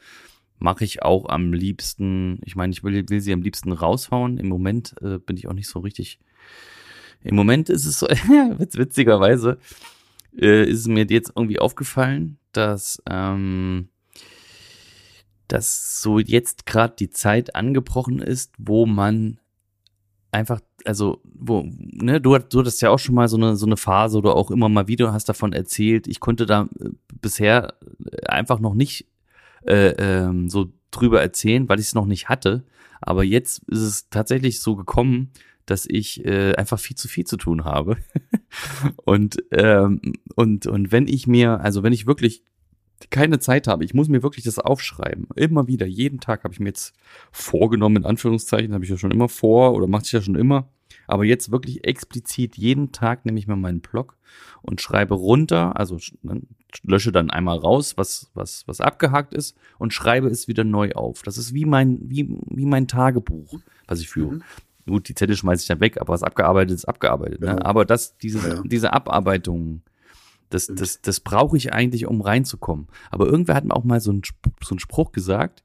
mache 0.60 0.86
ich 0.86 1.02
auch 1.04 1.28
am 1.28 1.52
liebsten, 1.52 2.40
ich 2.46 2.56
meine, 2.56 2.72
ich 2.72 2.84
will, 2.84 3.10
will 3.10 3.20
sie 3.20 3.34
am 3.34 3.42
liebsten 3.42 3.72
raushauen, 3.72 4.38
im 4.38 4.48
Moment 4.48 4.96
äh, 5.02 5.18
bin 5.18 5.38
ich 5.38 5.48
auch 5.48 5.54
nicht 5.54 5.68
so 5.68 5.80
richtig, 5.80 6.20
im 7.22 7.36
Moment 7.36 7.70
ist 7.70 7.86
es 7.86 8.00
so, 8.00 8.08
witz, 8.58 8.78
witzigerweise, 8.78 9.58
äh, 10.40 10.70
ist 10.70 10.82
es 10.82 10.88
mir 10.88 11.06
jetzt 11.10 11.34
irgendwie 11.36 11.60
aufgefallen, 11.60 12.38
dass, 12.52 13.02
ähm, 13.10 13.90
dass 15.48 16.02
so 16.02 16.20
jetzt 16.20 16.66
gerade 16.66 16.96
die 16.98 17.10
Zeit 17.10 17.56
angebrochen 17.56 18.20
ist, 18.20 18.54
wo 18.58 18.86
man 18.86 19.40
einfach, 20.36 20.62
also, 20.86 21.22
wo, 21.24 21.64
ne, 21.66 22.22
du, 22.22 22.38
du 22.38 22.60
hattest 22.60 22.82
ja 22.82 22.90
auch 22.90 23.00
schon 23.00 23.16
mal 23.16 23.28
so 23.28 23.38
eine, 23.38 23.56
so 23.56 23.66
eine 23.66 23.78
Phase 23.78 24.18
oder 24.18 24.36
auch 24.36 24.52
immer 24.52 24.70
mal 24.70 24.88
wieder 24.88 25.14
hast 25.14 25.30
davon 25.30 25.54
erzählt. 25.54 26.08
Ich 26.08 26.20
konnte 26.20 26.46
da 26.46 26.68
äh, 26.80 26.90
bisher 27.22 27.74
äh, 28.06 28.28
einfach 28.28 28.60
noch 28.60 28.74
nicht 28.74 29.08
äh, 29.66 29.90
ähm, 29.98 30.50
so 30.50 30.72
drüber 30.92 31.22
erzählen, 31.22 31.68
weil 31.68 31.80
ich 31.80 31.88
es 31.88 31.96
noch 31.96 32.06
nicht 32.06 32.30
hatte. 32.30 32.64
Aber 33.02 33.24
jetzt 33.24 33.64
ist 33.68 33.82
es 33.82 34.10
tatsächlich 34.10 34.62
so 34.62 34.76
gekommen, 34.76 35.32
dass 35.66 35.86
ich 35.88 36.24
äh, 36.26 36.54
einfach 36.56 36.80
viel 36.80 36.96
zu 36.96 37.08
viel 37.08 37.26
zu 37.26 37.38
tun 37.38 37.66
habe. 37.66 37.98
und, 39.06 39.38
ähm, 39.52 40.02
und, 40.36 40.68
und 40.68 40.92
wenn 40.92 41.08
ich 41.08 41.28
mir, 41.28 41.60
also 41.62 41.84
wenn 41.84 41.94
ich 41.94 42.08
wirklich 42.08 42.44
keine 43.10 43.40
Zeit 43.40 43.68
habe, 43.68 43.84
ich 43.84 43.94
muss 43.94 44.10
mir 44.10 44.24
wirklich 44.24 44.46
das 44.46 44.60
aufschreiben. 44.60 45.28
Immer 45.36 45.68
wieder, 45.68 45.86
jeden 45.86 46.20
Tag 46.20 46.44
habe 46.44 46.54
ich 46.54 46.60
mir 46.60 46.70
jetzt 46.70 46.94
vorgenommen, 47.32 47.98
in 47.98 48.06
Anführungszeichen, 48.06 48.74
habe 48.74 48.84
ich 48.84 48.90
ja 48.90 48.98
schon 48.98 49.12
immer 49.12 49.30
vor 49.30 49.74
oder 49.74 49.88
mache 49.88 50.04
ich 50.06 50.12
ja 50.12 50.22
schon 50.22 50.36
immer. 50.36 50.70
Aber 51.08 51.26
jetzt 51.26 51.52
wirklich 51.52 51.86
explizit 51.86 52.58
jeden 52.58 52.92
Tag 52.92 53.26
nehme 53.26 53.40
ich 53.40 53.48
mir 53.48 53.56
meinen 53.56 53.82
Blog 53.82 54.18
und 54.62 54.82
schreibe 54.82 55.14
runter, 55.14 55.78
also 55.78 55.98
ne, 56.24 56.42
lösche 56.84 57.12
dann 57.12 57.30
einmal 57.30 57.58
raus, 57.58 57.98
was, 57.98 58.32
was, 58.34 58.64
was 58.68 58.82
abgehakt 58.82 59.34
ist 59.34 59.56
und 59.78 59.94
schreibe 59.94 60.28
es 60.28 60.48
wieder 60.48 60.64
neu 60.64 60.92
auf. 60.94 61.22
Das 61.22 61.38
ist 61.38 61.54
wie 61.54 61.66
mein, 61.66 62.00
wie, 62.02 62.28
wie 62.48 62.66
mein 62.66 62.88
Tagebuch, 62.88 63.60
was 63.88 64.00
ich 64.00 64.10
führe. 64.10 64.36
Mhm. 64.36 64.44
Gut, 64.88 65.10
die 65.10 65.16
Zettel 65.16 65.36
schmeiße 65.36 65.64
ich 65.64 65.68
dann 65.68 65.80
weg, 65.80 66.00
aber 66.00 66.14
was 66.14 66.22
abgearbeitet 66.24 66.76
ist, 66.76 66.86
abgearbeitet. 66.86 67.42
Ne? 67.42 67.48
Genau. 67.48 67.64
Aber 67.64 67.86
das, 67.86 68.18
diese, 68.18 68.48
Ja, 68.48 68.56
ja. 68.56 68.62
diese 68.64 68.94
Abarbeitung, 68.94 69.82
das, 70.50 70.64
Stimmt. 70.64 70.82
das, 70.82 71.02
das 71.02 71.20
brauche 71.20 71.58
ich 71.58 71.74
eigentlich, 71.74 72.06
um 72.06 72.22
reinzukommen. 72.22 72.88
Aber 73.12 73.26
irgendwer 73.26 73.56
hat 73.56 73.66
mir 73.66 73.76
auch 73.76 73.84
mal 73.84 74.00
so 74.00 74.12
einen, 74.12 74.22
so 74.62 74.72
einen 74.72 74.80
Spruch 74.80 75.12
gesagt, 75.12 75.64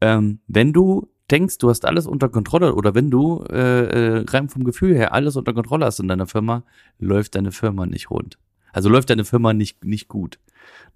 ähm, 0.00 0.40
wenn 0.46 0.72
du 0.72 1.08
denkst, 1.30 1.58
du 1.58 1.70
hast 1.70 1.84
alles 1.84 2.06
unter 2.06 2.28
Kontrolle 2.28 2.74
oder 2.74 2.94
wenn 2.94 3.10
du 3.10 3.44
äh, 3.50 4.18
äh, 4.18 4.24
rein 4.28 4.48
vom 4.48 4.64
Gefühl 4.64 4.94
her 4.94 5.14
alles 5.14 5.36
unter 5.36 5.52
Kontrolle 5.52 5.86
hast 5.86 6.00
in 6.00 6.08
deiner 6.08 6.26
Firma, 6.26 6.64
läuft 6.98 7.34
deine 7.34 7.52
Firma 7.52 7.86
nicht 7.86 8.10
rund. 8.10 8.38
Also 8.72 8.88
läuft 8.88 9.10
deine 9.10 9.24
Firma 9.24 9.52
nicht, 9.52 9.84
nicht 9.84 10.08
gut. 10.08 10.38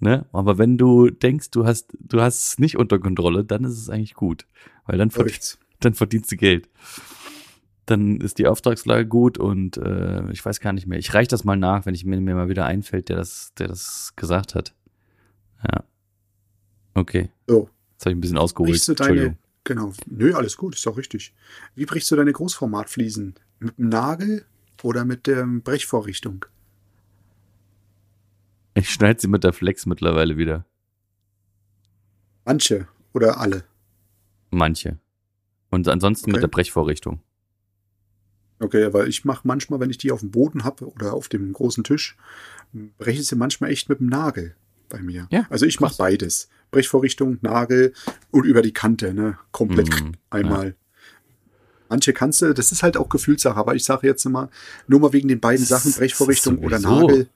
Ne? 0.00 0.26
Aber 0.32 0.58
wenn 0.58 0.76
du 0.78 1.10
denkst, 1.10 1.50
du 1.50 1.66
hast, 1.66 1.96
du 1.98 2.20
hast 2.20 2.48
es 2.48 2.58
nicht 2.58 2.76
unter 2.76 2.98
Kontrolle, 2.98 3.44
dann 3.44 3.64
ist 3.64 3.78
es 3.78 3.88
eigentlich 3.88 4.14
gut. 4.14 4.46
Weil 4.86 4.98
dann, 4.98 5.10
verdien, 5.10 5.38
dann 5.80 5.94
verdienst 5.94 6.30
du 6.32 6.36
Geld. 6.36 6.68
Dann 7.86 8.20
ist 8.20 8.38
die 8.38 8.46
Auftragslage 8.46 9.06
gut 9.06 9.36
und 9.36 9.76
äh, 9.76 10.30
ich 10.30 10.44
weiß 10.44 10.60
gar 10.60 10.72
nicht 10.72 10.86
mehr. 10.86 10.98
Ich 10.98 11.12
reich 11.12 11.28
das 11.28 11.44
mal 11.44 11.56
nach, 11.56 11.84
wenn 11.84 11.94
ich 11.94 12.04
mir, 12.04 12.18
mir 12.20 12.34
mal 12.34 12.48
wieder 12.48 12.64
einfällt, 12.64 13.08
der 13.10 13.16
das, 13.16 13.52
der 13.58 13.68
das 13.68 14.14
gesagt 14.16 14.54
hat. 14.54 14.74
Ja. 15.70 15.84
Okay. 16.94 17.30
So, 17.46 17.68
Jetzt 17.92 18.06
habe 18.06 18.12
ich 18.12 18.16
ein 18.16 18.20
bisschen 18.20 18.38
ausgeholt. 18.38 18.70
brichst 18.70 18.88
du 18.88 18.94
deine, 18.94 19.36
genau, 19.64 19.92
nö, 20.06 20.34
alles 20.34 20.56
gut, 20.56 20.74
ist 20.76 20.86
doch 20.86 20.96
richtig. 20.96 21.34
Wie 21.74 21.84
brichst 21.84 22.10
du 22.10 22.16
deine 22.16 22.32
Großformatfliesen? 22.32 23.34
Mit 23.60 23.76
dem 23.78 23.88
Nagel 23.90 24.44
oder 24.82 25.04
mit 25.04 25.26
der 25.26 25.44
Brechvorrichtung? 25.46 26.46
Ich 28.74 28.90
schneide 28.90 29.20
sie 29.20 29.28
mit 29.28 29.44
der 29.44 29.52
Flex 29.52 29.86
mittlerweile 29.86 30.36
wieder. 30.36 30.64
Manche 32.44 32.88
oder 33.12 33.38
alle? 33.40 33.64
Manche. 34.50 34.98
Und 35.70 35.88
ansonsten 35.88 36.30
Okay. 36.30 36.32
mit 36.36 36.42
der 36.42 36.48
Brechvorrichtung. 36.48 37.20
Okay, 38.60 38.92
weil 38.92 39.08
ich 39.08 39.24
mache 39.24 39.46
manchmal, 39.46 39.80
wenn 39.80 39.90
ich 39.90 39.98
die 39.98 40.12
auf 40.12 40.20
dem 40.20 40.30
Boden 40.30 40.64
habe 40.64 40.86
oder 40.86 41.12
auf 41.12 41.28
dem 41.28 41.52
großen 41.52 41.84
Tisch, 41.84 42.16
breche 42.98 43.20
ich 43.20 43.26
sie 43.26 43.36
manchmal 43.36 43.70
echt 43.70 43.88
mit 43.88 44.00
dem 44.00 44.08
Nagel 44.08 44.54
bei 44.88 45.00
mir. 45.00 45.26
Ja, 45.30 45.46
also 45.50 45.66
ich 45.66 45.80
mache 45.80 45.96
beides. 45.98 46.48
Brechvorrichtung, 46.70 47.38
Nagel 47.40 47.92
und 48.30 48.44
über 48.44 48.62
die 48.62 48.72
Kante, 48.72 49.14
ne? 49.14 49.38
Komplett 49.52 49.88
Mhm, 49.90 50.14
einmal. 50.30 50.74
Manche 51.88 52.12
kannst 52.12 52.42
du, 52.42 52.52
das 52.52 52.72
ist 52.72 52.82
halt 52.82 52.96
auch 52.96 53.08
Gefühlssache, 53.08 53.56
aber 53.56 53.74
ich 53.74 53.84
sage 53.84 54.06
jetzt 54.06 54.24
immer, 54.24 54.50
nur 54.88 55.00
mal 55.00 55.12
wegen 55.12 55.28
den 55.28 55.38
beiden 55.40 55.64
Sachen, 55.64 55.92
Brechvorrichtung 55.92 56.58
oder 56.58 56.80
Nagel. 56.80 57.28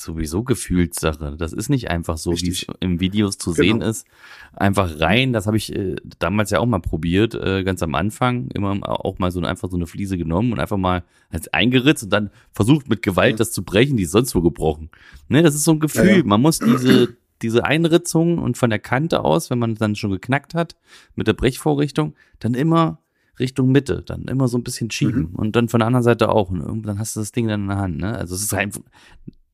Ist 0.00 0.06
sowieso 0.06 0.42
Gefühlssache. 0.44 1.36
Das 1.36 1.52
ist 1.52 1.68
nicht 1.68 1.90
einfach 1.90 2.16
so, 2.16 2.32
wie 2.32 2.48
es 2.48 2.64
im 2.80 3.00
Videos 3.00 3.36
zu 3.36 3.52
Genau. 3.52 3.62
sehen 3.62 3.80
ist. 3.82 4.06
Einfach 4.54 4.98
rein, 4.98 5.34
das 5.34 5.46
habe 5.46 5.58
ich 5.58 5.74
äh, 5.74 5.96
damals 6.18 6.48
ja 6.50 6.58
auch 6.58 6.64
mal 6.66 6.78
probiert, 6.80 7.34
äh, 7.34 7.62
ganz 7.64 7.82
am 7.82 7.94
Anfang, 7.94 8.48
immer 8.54 8.78
auch 8.88 9.18
mal 9.18 9.30
so 9.30 9.40
einfach 9.42 9.70
so 9.70 9.76
eine 9.76 9.86
Fliese 9.86 10.16
genommen 10.16 10.52
und 10.52 10.58
einfach 10.58 10.78
mal 10.78 11.04
als 11.28 11.52
eingeritzt 11.52 12.04
und 12.04 12.10
dann 12.14 12.30
versucht 12.52 12.88
mit 12.88 13.02
Gewalt 13.02 13.32
Ja. 13.32 13.36
das 13.36 13.52
zu 13.52 13.62
brechen, 13.62 13.98
die 13.98 14.04
ist 14.04 14.12
sonst 14.12 14.34
wo 14.34 14.40
gebrochen. 14.40 14.88
Ne, 15.28 15.42
das 15.42 15.54
ist 15.54 15.64
so 15.64 15.72
ein 15.72 15.80
Gefühl. 15.80 16.06
Ja, 16.08 16.16
ja. 16.16 16.24
Man 16.24 16.40
muss 16.40 16.60
diese 16.60 17.16
diese 17.42 17.64
Einritzung 17.64 18.38
und 18.38 18.56
von 18.58 18.68
der 18.70 18.78
Kante 18.78 19.22
aus, 19.24 19.48
wenn 19.50 19.58
man 19.58 19.74
dann 19.74 19.96
schon 19.96 20.10
geknackt 20.10 20.54
hat 20.54 20.76
mit 21.14 21.26
der 21.26 21.32
Brechvorrichtung, 21.34 22.14
dann 22.38 22.52
immer 22.54 23.00
Richtung 23.38 23.72
Mitte, 23.72 24.02
dann 24.04 24.24
immer 24.24 24.48
so 24.48 24.58
ein 24.58 24.62
bisschen 24.62 24.90
schieben 24.90 25.30
Mhm. 25.30 25.34
und 25.36 25.56
dann 25.56 25.68
von 25.70 25.80
der 25.80 25.86
anderen 25.86 26.04
Seite 26.04 26.28
auch 26.30 26.50
und 26.50 26.60
irgendwann 26.60 26.98
hast 26.98 27.16
du 27.16 27.20
das 27.20 27.32
Ding 27.32 27.48
dann 27.48 27.62
in 27.62 27.68
der 27.68 27.76
Hand, 27.78 27.96
ne? 27.98 28.14
Also 28.14 28.34
es 28.34 28.42
ist 28.42 28.52
einfach, 28.54 28.82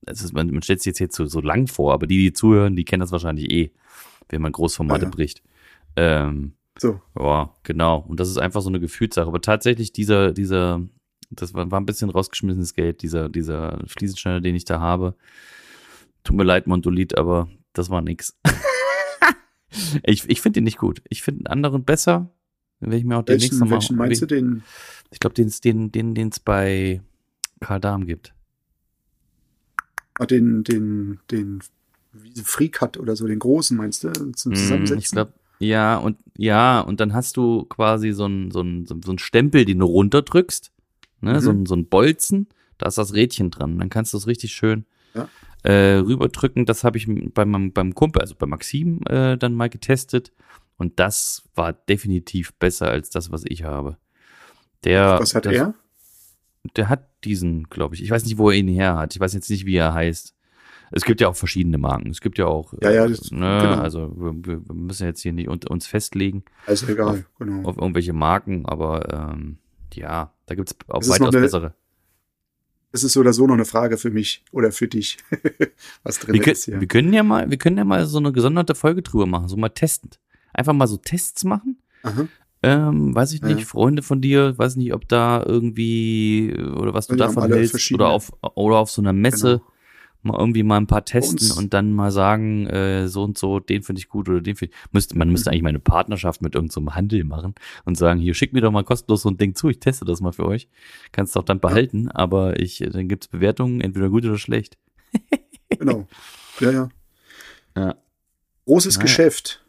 ist, 0.02 0.32
man, 0.32 0.50
man 0.50 0.62
stellt 0.62 0.80
sich 0.80 0.90
jetzt, 0.90 0.98
jetzt 1.00 1.16
so, 1.16 1.26
so 1.26 1.40
lang 1.40 1.66
vor, 1.66 1.92
aber 1.92 2.06
die, 2.06 2.18
die 2.18 2.32
zuhören, 2.32 2.76
die 2.76 2.84
kennen 2.84 3.00
das 3.00 3.12
wahrscheinlich 3.12 3.50
eh, 3.50 3.70
wenn 4.28 4.42
man 4.42 4.52
Großformate 4.52 5.02
Ja, 5.02 5.08
ja. 5.08 5.14
bricht. 5.14 5.42
Ähm, 5.96 6.52
So, 6.78 7.00
ja, 7.18 7.54
genau. 7.62 8.04
Und 8.06 8.20
das 8.20 8.28
ist 8.28 8.38
einfach 8.38 8.60
so 8.60 8.68
eine 8.68 8.80
Gefühlssache. 8.80 9.26
Aber 9.26 9.40
tatsächlich 9.40 9.92
dieser, 9.92 10.32
dieser, 10.32 10.82
das 11.30 11.54
war, 11.54 11.70
war 11.70 11.80
ein 11.80 11.86
bisschen 11.86 12.10
rausgeschmissenes 12.10 12.74
Geld, 12.74 13.02
dieser, 13.02 13.28
dieser 13.28 13.82
Fliesenschneider, 13.86 14.40
den 14.40 14.54
ich 14.54 14.64
da 14.64 14.78
habe. 14.80 15.14
Tut 16.22 16.36
mir 16.36 16.44
leid, 16.44 16.66
Mondolit, 16.66 17.16
aber 17.16 17.48
das 17.72 17.88
war 17.88 18.02
nix. 18.02 18.36
ich 20.02 20.28
ich 20.28 20.40
finde 20.40 20.58
den 20.60 20.64
nicht 20.64 20.78
gut. 20.78 21.02
Ich 21.08 21.22
finde 21.22 21.40
einen 21.40 21.52
anderen 21.52 21.84
besser. 21.84 22.30
Wenn 22.80 22.92
ich 22.92 23.04
mir 23.04 23.16
auch 23.16 23.22
den 23.22 23.38
nächsten 23.38 23.58
welchen, 23.60 23.68
Mal. 23.68 23.74
welchen 23.76 23.96
meinst 23.96 24.22
du 24.22 24.26
den? 24.26 24.62
Ich 25.10 25.18
glaube, 25.20 25.34
den 25.34 25.46
es 25.46 25.60
den, 25.60 25.92
den, 25.92 26.14
den's 26.14 26.40
bei 26.40 27.00
Karl 27.60 27.80
Dahm 27.80 28.04
gibt. 28.06 28.34
Ah, 30.18 30.26
den, 30.26 30.64
den, 30.64 31.20
den 31.30 31.60
wie 32.12 32.32
Free 32.42 32.68
Cut 32.68 32.96
oder 32.96 33.14
so, 33.16 33.26
den 33.26 33.38
großen 33.38 33.76
meinst 33.76 34.04
du? 34.04 34.10
Zum 34.32 34.52
Mm, 34.52 34.54
Zusammensetzen? 34.54 34.98
Ich 35.00 35.10
glaube, 35.12 35.32
ja, 35.58 35.96
und 35.98 36.16
ja, 36.36 36.80
und 36.80 37.00
dann 37.00 37.12
hast 37.12 37.36
du 37.36 37.64
quasi 37.64 38.12
so 38.12 38.24
einen 38.24 38.50
so 38.50 38.60
einen- 38.60 38.86
so 38.86 38.94
einen 38.94 39.18
Stempel, 39.18 39.64
den 39.64 39.78
du 39.80 39.86
runterdrückst, 39.86 40.72
ne, 41.20 41.34
Mhm. 41.34 41.40
so, 41.40 41.50
ein, 41.50 41.66
so 41.66 41.74
ein 41.74 41.86
Bolzen, 41.88 42.48
da 42.78 42.86
ist 42.88 42.98
das 42.98 43.14
Rädchen 43.14 43.50
dran. 43.50 43.78
Dann 43.78 43.88
kannst 43.90 44.12
du 44.12 44.18
es 44.18 44.26
richtig 44.26 44.52
schön 44.52 44.84
Ja. 45.14 45.28
äh, 45.62 45.96
rüberdrücken. 45.96 46.64
Das 46.66 46.84
habe 46.84 46.96
ich 46.98 47.06
bei 47.34 47.44
meinem, 47.44 47.72
beim 47.72 47.94
Kumpel, 47.94 48.20
also 48.22 48.34
bei 48.38 48.46
Maxim, 48.46 49.00
äh, 49.08 49.36
dann 49.36 49.54
mal 49.54 49.68
getestet. 49.68 50.32
Und 50.78 50.98
das 51.00 51.42
war 51.54 51.72
definitiv 51.72 52.52
besser 52.54 52.88
als 52.90 53.08
das, 53.10 53.30
was 53.32 53.44
ich 53.46 53.64
habe. 53.64 53.96
Der, 54.84 55.18
Was 55.20 55.34
hat 55.34 55.46
das, 55.46 55.54
er? 55.54 55.74
Der 56.76 56.88
hat 56.88 57.08
diesen, 57.24 57.64
glaube 57.64 57.94
ich. 57.94 58.02
Ich 58.02 58.10
weiß 58.10 58.24
nicht, 58.24 58.38
wo 58.38 58.50
er 58.50 58.56
ihn 58.56 58.68
her 58.68 58.96
hat. 58.96 59.14
Ich 59.14 59.20
weiß 59.20 59.34
jetzt 59.34 59.50
nicht, 59.50 59.66
wie 59.66 59.76
er 59.76 59.94
heißt. 59.94 60.34
Es 60.92 61.04
gibt 61.04 61.20
ja 61.20 61.28
auch 61.28 61.34
verschiedene 61.36 61.78
Marken. 61.78 62.10
Es 62.10 62.20
gibt 62.20 62.38
ja 62.38 62.46
auch, 62.46 62.72
Ja, 62.80 62.90
ja, 62.92 63.04
äh, 63.06 63.08
das- 63.10 63.30
ne, 63.32 63.58
genau. 63.60 63.80
also 63.82 64.12
wir, 64.16 64.60
wir 64.68 64.74
müssen 64.74 65.04
jetzt 65.06 65.20
hier 65.20 65.32
nicht 65.32 65.48
unter 65.48 65.70
uns 65.72 65.86
festlegen 65.88 66.44
Also 66.66 66.86
egal, 66.86 67.26
genau. 67.40 67.68
auf 67.68 67.76
irgendwelche 67.76 68.12
Marken, 68.12 68.66
aber 68.66 69.32
ähm, 69.34 69.58
ja, 69.94 70.32
da 70.46 70.54
auch 70.54 70.56
Das 70.58 70.72
ist 70.72 70.86
noch 70.88 71.26
weitaus 71.26 71.34
eine- 71.34 71.42
bessere. 71.42 71.74
Das 72.92 73.02
ist 73.04 73.12
so 73.14 73.20
oder 73.20 73.32
so 73.32 73.46
noch 73.46 73.54
eine 73.54 73.64
Frage 73.64 73.98
für 73.98 74.10
mich 74.10 74.44
oder 74.52 74.70
für 74.72 74.86
dich, 74.88 75.18
was 76.04 76.20
drin 76.20 76.34
Wir, 76.36 76.46
ist 76.52 76.64
hier. 76.64 76.80
wir 76.80 76.86
können 76.88 77.12
ja 77.12 77.22
mal, 77.24 77.50
wir 77.50 77.58
können 77.58 77.76
ja 77.78 77.84
mal 77.84 78.06
so 78.06 78.18
eine 78.18 78.32
gesonderte 78.32 78.74
Folge 78.76 79.02
drüber 79.02 79.26
machen, 79.26 79.48
so 79.48 79.56
mal 79.56 79.68
testend. 79.70 80.20
Einfach 80.54 80.72
mal 80.72 80.86
so 80.86 80.96
Tests 80.96 81.42
machen. 81.44 81.78
Aha. 82.04 82.26
Ähm, 82.66 83.14
weiß 83.14 83.32
ich 83.32 83.42
Ja. 83.42 83.48
nicht, 83.48 83.64
Freunde 83.64 84.02
von 84.02 84.20
dir, 84.20 84.58
weiß 84.58 84.76
nicht, 84.76 84.92
ob 84.92 85.08
da 85.08 85.42
irgendwie 85.46 86.52
oder 86.76 86.94
was 86.94 87.06
du 87.06 87.14
Ja, 87.14 87.18
davon 87.26 87.52
hältst 87.52 87.92
oder 87.94 88.08
auf 88.08 88.32
oder 88.54 88.76
auf 88.78 88.90
so 88.90 89.00
einer 89.02 89.12
Messe 89.12 89.58
Genau. 89.58 89.72
mal 90.22 90.40
irgendwie 90.40 90.64
mal 90.64 90.78
ein 90.78 90.88
paar 90.88 91.04
testen 91.04 91.52
und 91.52 91.72
dann 91.74 91.92
mal 91.92 92.10
sagen, 92.10 92.66
äh, 92.66 93.06
so 93.06 93.22
und 93.22 93.38
so, 93.38 93.60
den 93.60 93.84
finde 93.84 94.00
ich 94.00 94.08
gut 94.08 94.28
oder 94.28 94.40
den 94.40 94.56
finde 94.56 94.74
ich. 94.74 94.92
Müsste, 94.92 95.16
man 95.16 95.28
Mhm. 95.28 95.32
müsste 95.32 95.50
eigentlich 95.50 95.62
mal 95.62 95.68
eine 95.68 95.78
Partnerschaft 95.78 96.42
mit 96.42 96.56
irgendeinem 96.56 96.96
Handel 96.96 97.22
machen 97.22 97.54
und 97.84 97.96
sagen, 97.96 98.18
hier 98.18 98.34
schick 98.34 98.52
mir 98.52 98.60
doch 98.62 98.72
mal 98.72 98.82
kostenlos 98.82 99.22
so 99.22 99.28
ein 99.30 99.36
Ding 99.36 99.54
zu, 99.54 99.68
ich 99.68 99.78
teste 99.78 100.04
das 100.04 100.20
mal 100.20 100.32
für 100.32 100.46
euch. 100.46 100.68
Kannst 101.12 101.36
auch 101.36 101.44
dann 101.44 101.60
behalten, 101.60 102.08
aber 102.08 102.58
ich, 102.58 102.80
äh, 102.80 102.90
dann 102.90 103.06
gibt's 103.06 103.28
Bewertungen, 103.28 103.80
entweder 103.80 104.08
gut 104.10 104.24
oder 104.24 104.38
schlecht. 104.38 104.76
Genau. 105.78 106.08
Ja, 106.60 106.70
ja. 106.72 106.88
Ja. 107.76 107.94
Großes. 108.64 108.98
Geschäft. 108.98 109.64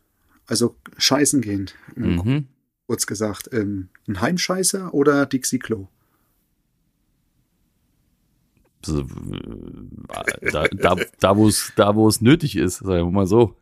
Also 0.47 0.75
scheißen 0.97 1.41
gehen, 1.41 1.69
Mhm. 1.95 2.47
Kurz 2.87 3.05
gesagt. 3.05 3.49
Ähm, 3.51 3.89
ein 4.07 4.21
Heimscheißer 4.21 4.93
oder 4.93 5.25
Dixie 5.25 5.59
Klo? 5.59 5.89
Äh, 8.87 9.03
da, 10.51 10.67
da, 10.67 10.95
da 11.19 11.37
wo 11.37 11.47
es 11.47 11.73
da 11.75 11.93
nötig 12.21 12.55
ist, 12.55 12.77
sagen 12.77 13.07
wir 13.07 13.11
mal 13.11 13.27
so. 13.27 13.55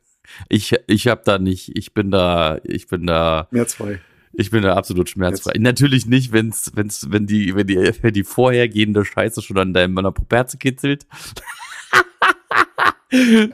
Ich 0.49 0.75
ich 0.87 1.07
habe 1.07 1.21
da 1.23 1.37
nicht, 1.37 1.75
ich 1.77 1.93
bin 1.93 2.11
da 2.11 2.59
ich 2.63 2.87
bin 2.87 3.05
da 3.05 3.47
Mehr 3.51 3.67
zwei. 3.67 4.01
ich 4.33 4.49
bin 4.49 4.63
da 4.63 4.75
absolut 4.75 5.09
schmerzfrei. 5.09 5.53
Natürlich 5.59 6.07
nicht, 6.07 6.31
wenn's 6.31 6.71
wenn's 6.73 7.11
wenn 7.11 7.27
die 7.27 7.55
wenn 7.55 7.67
die 7.67 7.77
wenn 8.01 8.13
die 8.13 8.23
vorhergehende 8.23 9.05
Scheiße 9.05 9.41
schon 9.41 9.57
an 9.57 9.73
deinem 9.73 9.93
meiner 9.93 10.11
Puperze 10.11 10.57
kitzelt. 10.57 11.05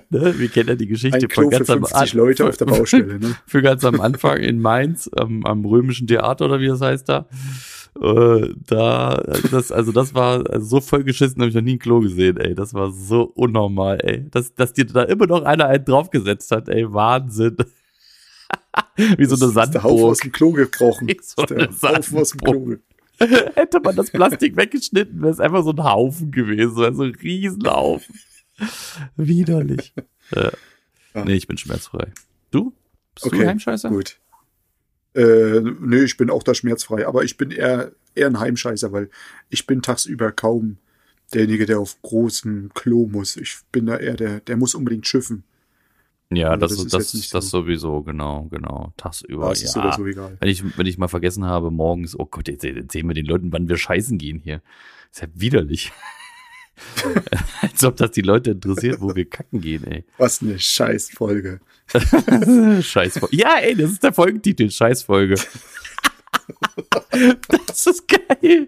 ne? 0.09 0.33
Wir 0.37 0.49
kennen 0.49 0.69
ja 0.69 0.75
die 0.75 0.87
Geschichte 0.87 1.17
Ein 1.19 1.27
Klo 1.27 1.49
für 1.51 1.65
50 1.65 2.13
Leute 2.13 2.47
auf 2.47 2.57
der 2.57 2.65
Baustelle. 2.67 3.19
Ne? 3.19 3.35
für 3.45 3.61
ganz 3.61 3.83
am 3.85 3.99
Anfang 4.01 4.37
in 4.37 4.59
Mainz 4.59 5.09
am, 5.15 5.45
am 5.45 5.65
römischen 5.65 6.07
Theater 6.07 6.45
oder 6.45 6.59
wie 6.59 6.67
das 6.67 6.81
heißt 6.81 7.09
da. 7.09 7.27
Äh, 8.01 8.53
da, 8.67 9.09
also 9.09 9.47
das, 9.49 9.71
also 9.71 9.91
das 9.91 10.13
war 10.13 10.49
also 10.49 10.65
so 10.65 10.81
vollgeschissen, 10.81 11.41
habe 11.41 11.49
ich 11.49 11.55
noch 11.55 11.61
nie 11.61 11.75
ein 11.75 11.79
Klo 11.79 11.99
gesehen, 11.99 12.37
ey. 12.37 12.55
Das 12.55 12.73
war 12.73 12.91
so 12.91 13.23
unnormal, 13.23 13.99
ey. 14.01 14.29
Dass, 14.31 14.53
dass 14.55 14.73
dir 14.73 14.85
da 14.85 15.03
immer 15.03 15.27
noch 15.27 15.43
einer 15.43 15.67
einen 15.67 15.83
draufgesetzt 15.83 16.51
hat, 16.51 16.69
ey, 16.69 16.91
Wahnsinn. 16.91 17.57
wie 19.17 19.25
so 19.25 19.35
eine 19.35 19.53
Das 19.53 19.65
ist 19.65 19.73
der 19.73 19.83
Haufen 19.83 20.05
aus 20.05 20.17
Sandburg. 20.17 20.21
dem 20.21 20.31
Klo 20.31 20.51
gekrochen. 20.51 21.09
So 21.21 21.43
Der 21.43 21.57
eine 21.57 21.97
Haufen 21.97 22.17
aus 22.17 22.29
dem 22.31 22.39
Klo. 22.39 22.75
Hätte 23.55 23.79
man 23.81 23.95
das 23.95 24.09
Plastik 24.09 24.55
weggeschnitten, 24.55 25.21
wäre 25.21 25.31
es 25.31 25.39
einfach 25.39 25.63
so 25.63 25.71
ein 25.71 25.83
Haufen 25.83 26.31
gewesen, 26.31 26.73
so 26.95 27.03
ein 27.03 27.15
Riesenhaufen. 27.21 28.15
Widerlich. 29.15 29.93
Ja. 30.35 30.51
Ja. 31.13 31.25
Nee, 31.25 31.33
ich 31.35 31.47
bin 31.47 31.57
schmerzfrei. 31.57 32.11
Du? 32.51 32.73
Bist 33.15 33.25
du 33.25 33.29
Okay, 33.29 33.47
Heimscheißer? 33.47 33.89
gut. 33.89 34.17
Äh, 35.13 35.59
nee, 35.81 36.03
ich 36.03 36.15
bin 36.15 36.29
auch 36.29 36.43
da 36.43 36.53
schmerzfrei, 36.53 37.05
aber 37.05 37.23
ich 37.23 37.35
bin 37.35 37.51
eher, 37.51 37.91
eher 38.15 38.27
ein 38.27 38.39
Heimscheißer, 38.39 38.91
weil 38.93 39.09
ich 39.49 39.67
bin 39.67 39.81
tagsüber 39.81 40.31
kaum 40.31 40.77
derjenige, 41.33 41.65
der 41.65 41.79
auf 41.79 42.01
großen 42.01 42.69
Klo 42.73 43.07
muss. 43.07 43.35
Ich 43.35 43.57
bin 43.71 43.87
da 43.87 43.97
eher 43.97 44.15
der, 44.15 44.39
der 44.39 44.55
muss 44.57 44.73
unbedingt 44.73 45.05
schiffen. 45.07 45.43
Ja, 46.33 46.51
Also 46.51 46.61
das, 46.61 46.69
das 46.69 46.77
das, 46.77 46.85
ist 46.85 46.93
das, 46.93 47.03
jetzt 47.03 47.13
nicht 47.15 47.33
das 47.33 47.49
so. 47.49 47.61
sowieso, 47.61 48.03
genau, 48.03 48.45
genau. 48.49 48.93
Tagsüber. 48.95 49.51
Ist 49.51 49.63
ja. 49.63 49.69
sogar 49.69 49.93
so 49.97 50.05
egal. 50.05 50.37
Wenn 50.39 50.47
ich, 50.49 50.77
wenn 50.77 50.85
ich 50.85 50.97
mal 50.97 51.09
vergessen 51.09 51.43
habe, 51.43 51.71
morgens, 51.71 52.17
oh 52.17 52.25
Gott, 52.25 52.47
jetzt 52.47 52.63
erzählen 52.63 53.07
wir 53.07 53.13
den 53.13 53.25
Leuten, 53.25 53.51
wann 53.51 53.67
wir 53.67 53.75
scheißen 53.77 54.17
gehen 54.17 54.39
hier. 54.39 54.61
Ist 55.11 55.21
ja 55.21 55.27
widerlich. 55.33 55.91
Als 57.61 57.83
ob 57.83 57.97
das 57.97 58.11
die 58.11 58.21
Leute 58.21 58.51
interessiert, 58.51 59.01
wo 59.01 59.15
wir 59.15 59.29
kacken 59.29 59.61
gehen, 59.61 59.85
ey. 59.85 60.05
Was 60.17 60.41
eine 60.41 60.59
Scheißfolge. 60.59 61.59
Scheißfolge. 62.81 63.35
Ja, 63.35 63.57
ey, 63.59 63.75
das 63.75 63.91
ist 63.91 64.03
der 64.03 64.13
Folgentitel, 64.13 64.69
Scheißfolge. 64.69 65.35
das 67.67 67.87
ist 67.87 68.07
geil. 68.07 68.67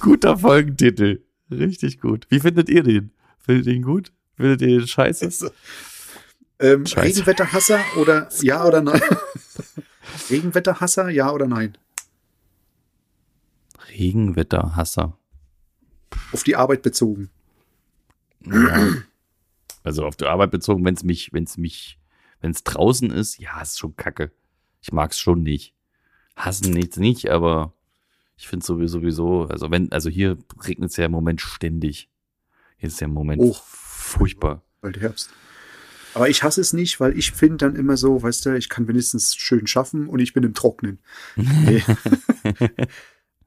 Guter 0.00 0.38
Folgentitel. 0.38 1.22
Richtig 1.50 2.00
gut. 2.00 2.26
Wie 2.28 2.40
findet 2.40 2.68
ihr 2.68 2.82
den? 2.82 3.12
Findet 3.38 3.66
ihr 3.66 3.74
ihn 3.74 3.82
gut? 3.82 4.12
Findet 4.36 4.62
ihr 4.62 4.78
den 4.78 4.86
scheiße? 4.86 5.52
Ähm, 6.58 6.86
Scheiße. 6.86 7.02
Regenwetterhasser 7.02 7.80
oder 7.96 8.28
ja 8.40 8.64
oder 8.64 8.80
nein? 8.82 9.00
Regenwetterhasser, 10.30 11.08
ja 11.10 11.30
oder 11.32 11.46
nein? 11.46 11.76
Regenwetterhasser. 13.90 15.18
Auf 16.32 16.42
die 16.42 16.56
Arbeit 16.56 16.82
bezogen. 16.82 17.30
Ja. 18.44 18.94
Also 19.84 20.04
auf 20.04 20.16
die 20.16 20.26
Arbeit 20.26 20.50
bezogen, 20.50 20.84
wenn 20.84 20.94
es 20.94 21.02
mich, 21.02 21.32
wenn 21.32 21.44
es 21.44 21.56
mich, 21.56 21.98
wenn 22.40 22.50
es 22.52 22.64
draußen 22.64 23.10
ist, 23.10 23.38
ja, 23.38 23.60
ist 23.60 23.78
schon 23.78 23.96
kacke. 23.96 24.30
Ich 24.80 24.92
mag 24.92 25.12
es 25.12 25.18
schon 25.18 25.42
nicht. 25.42 25.74
Hassen 26.36 26.72
nichts 26.72 26.96
nicht, 26.96 27.30
aber 27.30 27.72
ich 28.36 28.48
finde 28.48 28.64
sowieso, 28.64 28.98
sowieso, 29.00 29.44
also 29.44 29.70
wenn, 29.70 29.92
also 29.92 30.08
hier 30.08 30.38
regnet 30.66 30.90
es 30.90 30.96
ja 30.96 31.04
im 31.06 31.12
Moment 31.12 31.40
ständig. 31.40 32.08
Hier 32.76 32.88
ist 32.88 33.00
ja 33.00 33.06
im 33.06 33.14
Moment 33.14 33.40
Oh. 33.42 33.54
furchtbar. 33.64 34.62
Bald 34.80 35.00
Herbst. 35.00 35.30
Aber 36.14 36.28
ich 36.28 36.42
hasse 36.42 36.60
es 36.60 36.72
nicht, 36.72 37.00
weil 37.00 37.16
ich 37.16 37.32
finde 37.32 37.58
dann 37.58 37.76
immer 37.76 37.96
so, 37.96 38.22
weißt 38.22 38.44
du, 38.46 38.56
ich 38.56 38.68
kann 38.68 38.86
wenigstens 38.88 39.34
schön 39.34 39.66
schaffen 39.66 40.08
und 40.08 40.18
ich 40.18 40.32
bin 40.34 40.42
im 40.44 40.54
Trocknen. 40.54 40.98
Nee. 41.36 41.82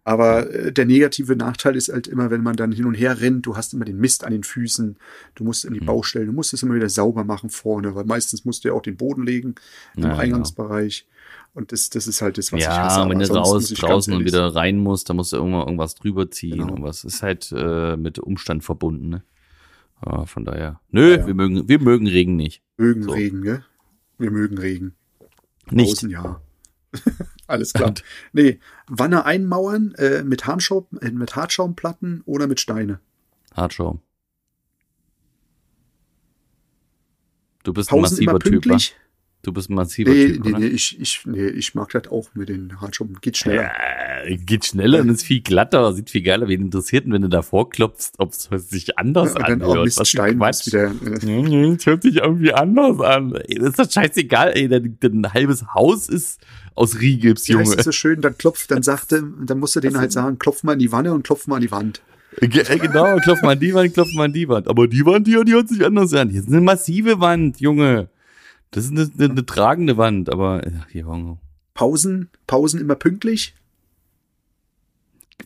Aber 0.08 0.50
äh, 0.54 0.72
der 0.72 0.86
negative 0.86 1.36
Nachteil 1.36 1.76
ist 1.76 1.90
halt 1.92 2.08
immer, 2.08 2.30
wenn 2.30 2.44
man 2.44 2.56
dann 2.56 2.72
hin 2.72 2.86
und 2.86 2.94
her 2.94 3.20
rennt, 3.22 3.46
du 3.48 3.58
hast 3.58 3.74
immer 3.74 3.86
den 3.86 3.98
Mist 3.98 4.24
an 4.24 4.32
den 4.32 4.44
Füßen, 4.44 4.98
du 5.34 5.44
musst 5.44 5.66
in 5.66 5.74
die 5.74 5.82
Mhm. 5.82 5.86
Baustellen, 5.88 6.28
du 6.28 6.32
musst 6.32 6.54
es 6.54 6.62
immer 6.64 6.76
wieder 6.76 6.90
sauber 6.90 7.24
machen 7.24 7.50
vorne, 7.50 7.96
weil 7.96 8.06
meistens 8.06 8.46
musst 8.46 8.64
du 8.64 8.68
ja 8.70 8.74
auch 8.76 8.84
den 8.84 8.98
Boden 8.98 9.26
legen 9.26 9.56
im 9.98 10.04
Ja, 10.04 10.10
genau. 10.10 10.22
Eingangsbereich. 10.22 11.08
Und 11.56 11.72
das, 11.72 11.90
das 11.90 12.06
ist 12.08 12.22
halt 12.22 12.38
das, 12.38 12.52
was 12.54 12.60
ich 12.60 12.68
hasse. 12.68 12.98
Ja, 12.98 13.02
Aber 13.04 13.12
wenn 13.12 13.20
du 13.20 13.34
raus, 13.34 13.70
draußen 13.70 14.14
und 14.14 14.26
wieder 14.26 14.54
rein 14.54 14.78
musst, 14.78 15.10
dann 15.10 15.16
musst 15.16 15.34
du 15.34 15.38
irgendwann 15.38 15.62
irgendwas 15.62 15.96
drüber 15.96 16.30
ziehen 16.30 16.60
Genau. 16.60 16.74
und 16.74 16.84
was. 16.84 17.04
Ist 17.04 17.24
halt 17.24 17.52
äh, 17.56 17.98
mit 17.98 18.20
Umstand 18.20 18.64
verbunden, 18.64 19.10
ne? 19.10 19.24
Ja, 20.06 20.26
von 20.26 20.46
daher. 20.46 20.82
Nö, 20.92 21.12
Ja, 21.14 21.18
ja. 21.22 21.28
wir 21.28 21.34
mögen, 21.34 21.68
wir 21.68 21.80
mögen 21.80 22.08
Regen 22.08 22.36
nicht. 22.36 22.62
Mögen 22.78 23.04
So. 23.04 23.12
Regen, 23.14 23.42
gell? 23.42 23.64
Wir 24.20 24.30
mögen 24.30 24.58
Regen. 24.58 24.94
Nicht. 25.72 25.94
Außen, 25.94 26.10
ja. 26.12 26.42
Alles 27.48 27.74
klar. 27.74 27.94
Nee, 28.34 28.60
Wanne 28.88 29.26
einmauern 29.26 29.94
äh, 29.96 30.24
mit, 30.24 30.46
Hartschaum, 30.48 30.88
äh, 31.02 31.12
mit 31.12 31.36
Hartschaumplatten 31.36 32.22
oder 32.26 32.48
mit 32.48 32.60
Steine. 32.60 33.00
Hartschaum. 33.54 34.02
Du 37.64 37.74
bist 37.74 37.92
ein 37.92 38.00
Pausen 38.00 38.20
immer 38.20 38.34
massiver 38.34 38.40
Typ, 38.40 38.66
wa? 38.66 38.70
pünktlich. 38.70 38.96
Du 39.46 39.52
bist 39.54 39.70
ein 39.70 39.76
massiver 39.76 40.10
Nee, 40.12 40.28
Typ, 40.34 40.44
nee, 40.46 40.50
oder? 40.50 40.60
nee, 40.60 40.66
ich, 40.68 41.00
ich, 41.00 41.22
nee, 41.26 41.46
ich 41.48 41.76
mag 41.76 41.90
das 41.92 42.08
auch 42.08 42.28
mit 42.34 42.50
den 42.50 42.82
Hartschaum. 42.82 43.14
Geht 43.22 43.38
schneller. 43.38 43.72
Ja, 44.28 44.36
geht 44.38 44.66
schneller 44.66 45.02
und 45.02 45.10
ist 45.10 45.24
viel 45.24 45.42
glatter, 45.42 45.94
sieht 45.94 46.10
viel 46.10 46.24
geiler. 46.24 46.48
Wen 46.48 46.62
interessiert 46.62 47.06
denn, 47.06 47.14
wenn 47.14 47.22
du 47.22 47.28
davor 47.30 47.70
klopfst, 47.70 48.14
ob 48.18 48.32
es 48.32 48.50
sich 48.70 48.98
anders 48.98 49.36
und 49.36 49.42
dann 49.48 49.62
auch 49.62 49.70
anhört? 49.72 49.86
Mist 49.86 50.00
Was 50.00 50.10
Stein 50.10 50.38
Quatsch. 50.38 50.62
ist 50.62 50.74
wieder. 50.74 50.92
Äh, 51.28 51.74
Es 51.76 51.86
hört 51.86 52.02
sich 52.02 52.16
irgendwie 52.18 52.54
anders 52.54 53.00
an. 53.02 53.36
Ey, 53.48 53.60
das 53.60 53.70
ist 53.70 53.80
doch 53.80 53.92
scheißegal, 53.92 54.54
ey. 54.56 54.68
Dein, 54.68 54.98
dein 55.00 55.32
halbes 55.34 55.64
Haus 55.76 56.10
ist 56.10 56.40
aus 56.74 57.00
Rigips, 57.00 57.48
wie 57.48 57.56
heißt 57.56 57.66
Junge. 57.68 57.78
es 57.78 57.86
so 57.86 57.92
schön, 57.92 58.22
dann 58.22 58.38
klopft, 58.38 58.72
dann 58.72 58.82
sagte, 58.84 59.24
dann 59.46 59.60
musst 59.60 59.76
du 59.76 59.80
denen 59.80 59.98
halt 59.98 60.12
sagen, 60.12 60.40
klopf 60.40 60.64
mal 60.64 60.74
in 60.74 60.80
die 60.80 60.92
Wanne 60.92 61.14
und 61.14 61.24
klopf 61.24 61.46
mal 61.48 61.58
an 61.58 61.62
die 61.62 61.72
Wand. 61.72 62.02
Ge- 62.42 62.64
äh, 62.68 62.80
Genau, 62.80 63.16
klopf 63.20 63.42
mal 63.44 63.52
an 63.54 63.60
die 63.60 63.74
Wand, 63.74 63.94
klopf 63.94 64.14
mal 64.14 64.26
an 64.26 64.34
die 64.34 64.50
Wand. 64.50 64.68
Aber 64.68 64.88
die 64.88 65.06
Wand 65.06 65.28
hier, 65.28 65.46
die 65.46 65.54
hört 65.54 65.70
sich 65.70 65.86
anders 65.86 66.14
an. 66.14 66.30
Hier 66.30 66.42
ist 66.42 66.50
eine 66.50 66.60
massive 66.62 67.20
Wand, 67.22 67.62
Junge. 67.62 68.10
Das 68.76 68.84
ist 68.84 68.92
eine, 68.92 69.10
eine, 69.18 69.32
eine 69.32 69.46
tragende 69.46 69.96
Wand, 69.96 70.30
aber 70.30 70.62
ach, 70.82 70.90
Junge. 70.94 71.40
Pausen, 71.74 72.30
Pausen 72.46 72.82
immer 72.82 72.96
pünktlich. 72.96 73.56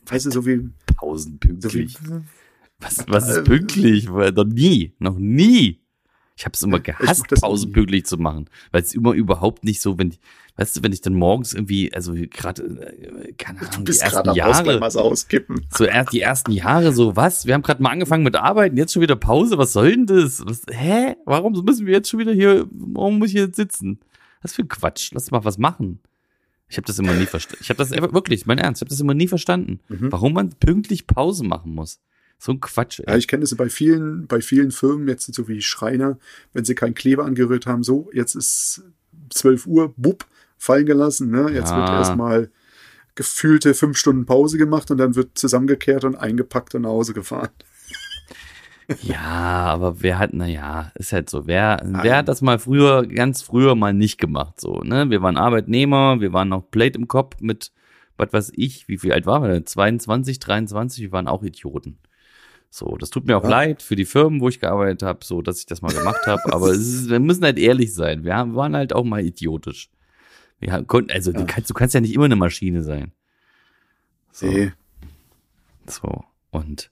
Weißt 0.06 0.26
du, 0.26 0.32
so 0.32 0.46
wie, 0.46 0.68
Pausen 0.96 1.38
so 1.60 1.72
wie 1.72 1.86
pünktlich. 1.86 1.96
Was, 2.80 3.04
was 3.06 3.28
Äh, 3.28 3.38
ist 3.38 3.44
pünktlich? 3.44 4.08
Noch 4.08 4.44
nie, 4.46 4.94
noch 4.98 5.16
nie. 5.16 5.79
Ich 6.40 6.46
habe 6.46 6.54
es 6.54 6.62
immer 6.62 6.80
gehasst, 6.80 7.26
nie. 7.66 7.72
pünktlich 7.72 8.06
zu 8.06 8.16
machen, 8.16 8.46
weil 8.72 8.80
es 8.80 8.94
immer 8.94 9.12
überhaupt 9.12 9.62
nicht 9.62 9.82
so, 9.82 9.98
wenn 9.98 10.08
ich, 10.08 10.20
weißt 10.56 10.74
du, 10.78 10.82
wenn 10.82 10.90
ich 10.94 11.02
dann 11.02 11.12
morgens 11.12 11.52
irgendwie, 11.52 11.92
also 11.92 12.14
gerade, 12.14 12.62
äh, 12.62 13.32
keine 13.34 13.60
Ahnung, 13.60 13.84
du 13.84 13.92
die 13.92 13.98
ersten 13.98 14.28
Haus 14.30 14.36
Jahre, 14.36 14.80
Wasser 14.80 15.02
auskippen. 15.04 15.66
so 15.70 15.84
erst 15.84 16.14
die 16.14 16.22
ersten 16.22 16.52
Jahre, 16.52 16.94
so 16.94 17.14
was? 17.14 17.44
Wir 17.44 17.52
haben 17.52 17.60
gerade 17.60 17.82
mal 17.82 17.90
angefangen 17.90 18.24
mit 18.24 18.36
Arbeiten, 18.36 18.78
jetzt 18.78 18.94
schon 18.94 19.02
wieder 19.02 19.16
Pause. 19.16 19.58
Was 19.58 19.74
soll 19.74 19.90
denn 19.90 20.06
das? 20.06 20.42
Was, 20.46 20.62
hä? 20.70 21.14
Warum 21.26 21.52
müssen 21.62 21.84
wir 21.84 21.92
jetzt 21.92 22.08
schon 22.08 22.20
wieder 22.20 22.32
hier? 22.32 22.66
Warum 22.70 23.18
muss 23.18 23.28
ich 23.28 23.34
jetzt 23.34 23.56
sitzen? 23.56 24.00
Was 24.40 24.54
für 24.54 24.62
ein 24.62 24.68
Quatsch? 24.68 25.10
Lass 25.12 25.30
mal 25.30 25.44
was 25.44 25.58
machen. 25.58 26.00
Ich 26.70 26.78
habe 26.78 26.86
das 26.86 26.98
immer 26.98 27.12
nie 27.12 27.26
verstanden. 27.26 27.58
Ich 27.62 27.68
habe 27.68 27.76
das 27.76 27.92
einfach- 27.92 28.14
wirklich, 28.14 28.46
mein 28.46 28.56
Ernst, 28.56 28.80
ich 28.80 28.86
habe 28.86 28.90
das 28.90 29.00
immer 29.00 29.12
nie 29.12 29.28
verstanden, 29.28 29.80
Mhm. 29.90 30.10
warum 30.10 30.32
man 30.32 30.50
pünktlich 30.58 31.06
Pause 31.06 31.44
machen 31.44 31.74
muss. 31.74 32.00
So 32.42 32.52
ein 32.52 32.60
Quatsch. 32.60 33.00
Ja, 33.00 33.12
Ey. 33.12 33.18
ich 33.18 33.28
kenne 33.28 33.42
das 33.42 33.54
bei 33.54 33.68
vielen, 33.68 34.26
bei 34.26 34.40
vielen 34.40 34.70
Firmen, 34.70 35.06
jetzt 35.08 35.32
so 35.32 35.46
wie 35.46 35.60
Schreiner, 35.60 36.18
wenn 36.54 36.64
sie 36.64 36.74
keinen 36.74 36.94
Kleber 36.94 37.26
angerührt 37.26 37.66
haben, 37.66 37.82
so, 37.82 38.08
jetzt 38.14 38.34
ist 38.34 38.82
12 39.28 39.66
Uhr, 39.66 39.92
bupp, 39.98 40.24
fallen 40.56 40.86
gelassen, 40.86 41.30
ne? 41.30 41.50
Jetzt 41.52 41.76
wird 41.76 41.90
Ja. 41.90 41.98
erstmal 41.98 42.50
gefühlte 43.14 43.74
fünf 43.74 43.98
Stunden 43.98 44.24
Pause 44.24 44.56
gemacht 44.56 44.90
und 44.90 44.96
dann 44.96 45.16
wird 45.16 45.36
zusammengekehrt 45.36 46.04
und 46.04 46.16
eingepackt 46.16 46.74
und 46.74 46.82
nach 46.82 46.90
Hause 46.90 47.12
gefahren. 47.12 47.50
Ja, 49.02 49.20
aber 49.66 50.02
wer 50.02 50.18
hat, 50.18 50.30
na 50.32 50.46
ja, 50.46 50.90
ist 50.96 51.12
halt 51.12 51.30
so. 51.30 51.46
Wer, 51.46 51.80
wer 51.84 52.16
hat 52.16 52.28
das 52.28 52.40
mal 52.40 52.58
früher, 52.58 53.06
ganz 53.06 53.40
früher 53.42 53.76
mal 53.76 53.92
nicht 53.94 54.18
gemacht, 54.18 54.60
so, 54.60 54.80
ne? 54.80 55.10
Wir 55.10 55.22
waren 55.22 55.36
Arbeitnehmer, 55.36 56.20
wir 56.20 56.32
waren 56.32 56.48
noch 56.48 56.70
Plate 56.70 56.98
im 56.98 57.06
Kopf 57.06 57.36
mit, 57.40 57.70
was 58.16 58.32
weiß 58.32 58.52
ich, 58.56 58.88
wie 58.88 58.98
viel 58.98 59.12
alt 59.12 59.26
waren 59.26 59.42
wir 59.42 59.50
denn? 59.50 59.66
22, 59.66 60.40
23, 60.40 61.02
wir 61.04 61.12
waren 61.12 61.28
auch 61.28 61.42
Idioten. 61.44 61.98
So, 62.72 62.96
das 62.96 63.10
tut 63.10 63.26
mir 63.26 63.36
auch 63.36 63.42
Ja. 63.42 63.50
leid 63.50 63.82
für 63.82 63.96
die 63.96 64.04
Firmen, 64.04 64.40
wo 64.40 64.48
ich 64.48 64.60
gearbeitet 64.60 65.02
habe, 65.02 65.24
so, 65.24 65.42
dass 65.42 65.58
ich 65.58 65.66
das 65.66 65.82
mal 65.82 65.92
gemacht 65.92 66.24
habe, 66.26 66.52
aber 66.52 66.70
ist, 66.70 67.10
wir 67.10 67.18
müssen 67.18 67.42
halt 67.42 67.58
ehrlich 67.58 67.92
sein. 67.92 68.22
Wir 68.24 68.36
haben, 68.36 68.54
waren 68.54 68.76
halt 68.76 68.92
auch 68.92 69.04
mal 69.04 69.24
idiotisch. 69.24 69.90
Wir 70.60 70.84
konnten, 70.84 71.10
also, 71.10 71.32
du 71.32 71.40
Ja. 71.40 71.46
kannst, 71.46 71.68
du 71.68 71.74
kannst 71.74 71.94
ja 71.94 72.00
nicht 72.00 72.14
immer 72.14 72.26
eine 72.26 72.36
Maschine 72.36 72.82
sein. 72.84 73.12
So. 74.30 74.46
Nee. 74.46 74.72
So. 75.86 76.24
Und, 76.50 76.90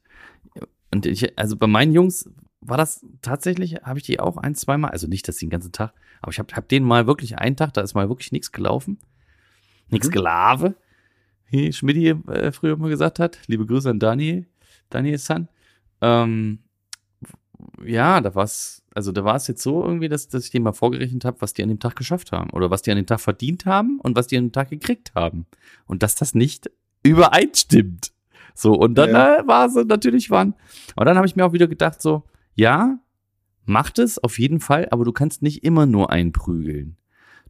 und 0.91 1.07
ich, 1.07 1.39
also 1.39 1.57
bei 1.57 1.67
meinen 1.69 1.93
Jungs 1.93 2.29
war 2.61 2.77
das 2.77 3.05
tatsächlich, 3.23 3.77
habe 3.85 4.01
ich 4.01 4.05
die 4.05 4.19
auch 4.19 4.37
ein, 4.37 4.57
zweimal, 4.57 4.91
also 4.91 5.07
nicht, 5.07 5.29
dass 5.29 5.37
die 5.37 5.47
den 5.47 5.51
ganzen 5.51 5.71
Tag, 5.71 5.93
aber 6.21 6.33
ich 6.33 6.41
habe 6.41 6.53
hab 6.57 6.69
denen 6.69 6.87
mal 6.87 7.07
wirklich 7.07 7.39
einen 7.39 7.55
Tag, 7.57 7.73
da 7.75 7.83
ist 7.83 7.95
mal 7.95 8.09
wirklich 8.09 8.33
nichts 8.33 8.51
gelaufen. 8.51 8.99
Nichts 9.91 10.09
Mhm. 10.09 10.13
gelave, 10.13 10.75
wie 11.51 11.73
Schmidti 11.73 12.09
äh, 12.09 12.51
früher 12.51 12.77
mal 12.77 12.91
gesagt 12.91 13.21
hat. 13.21 13.39
Liebe 13.47 13.65
Grüße 13.65 13.89
an 13.89 14.01
Daniel, 14.01 14.47
Daniel 14.91 15.19
San. 15.19 15.49
Ähm, 16.01 16.61
ja, 17.85 18.21
da 18.21 18.35
war's, 18.35 18.83
also 18.95 19.13
da 19.13 19.25
war 19.25 19.37
es 19.37 19.47
jetzt 19.49 19.63
so 19.63 19.83
irgendwie, 19.85 20.09
dass, 20.09 20.29
dass 20.29 20.45
ich 20.45 20.51
denen 20.51 20.65
mal 20.65 20.73
vorgerechnet 20.73 21.25
habe, 21.25 21.41
was 21.41 21.55
die 21.55 21.63
an 21.63 21.69
dem 21.69 21.81
Tag 21.81 21.97
geschafft 21.97 22.33
haben 22.33 22.51
oder 22.51 22.71
was 22.71 22.83
die 22.83 22.91
an 22.91 22.97
dem 22.97 23.07
Tag 23.07 23.21
verdient 23.21 23.67
haben 23.67 23.99
und 24.01 24.17
was 24.17 24.27
die 24.29 24.37
an 24.39 24.47
dem 24.47 24.53
Tag 24.53 24.71
gekriegt 24.71 25.13
haben. 25.15 25.47
Und 25.87 26.03
dass 26.03 26.15
das 26.15 26.35
nicht 26.35 26.71
übereinstimmt. 27.03 28.13
So, 28.55 28.75
und 28.75 28.95
dann 28.97 29.11
Ja. 29.11 29.39
äh, 29.39 29.47
war 29.47 29.69
sie 29.69 29.85
natürlich 29.85 30.31
wann. 30.31 30.55
Aber 30.97 31.05
dann 31.05 31.17
habe 31.17 31.27
ich 31.27 31.37
mir 31.37 31.45
auch 31.47 31.53
wieder 31.53 31.69
gedacht, 31.69 32.01
so, 32.03 32.25
ja, 32.55 32.99
macht 33.65 33.99
es 33.99 34.19
auf 34.19 34.39
jeden 34.39 34.61
Fall, 34.61 34.89
aber 34.91 35.05
du 35.05 35.13
kannst 35.13 35.43
nicht 35.43 35.63
immer 35.65 35.87
nur 35.87 36.11
einprügeln. 36.11 36.97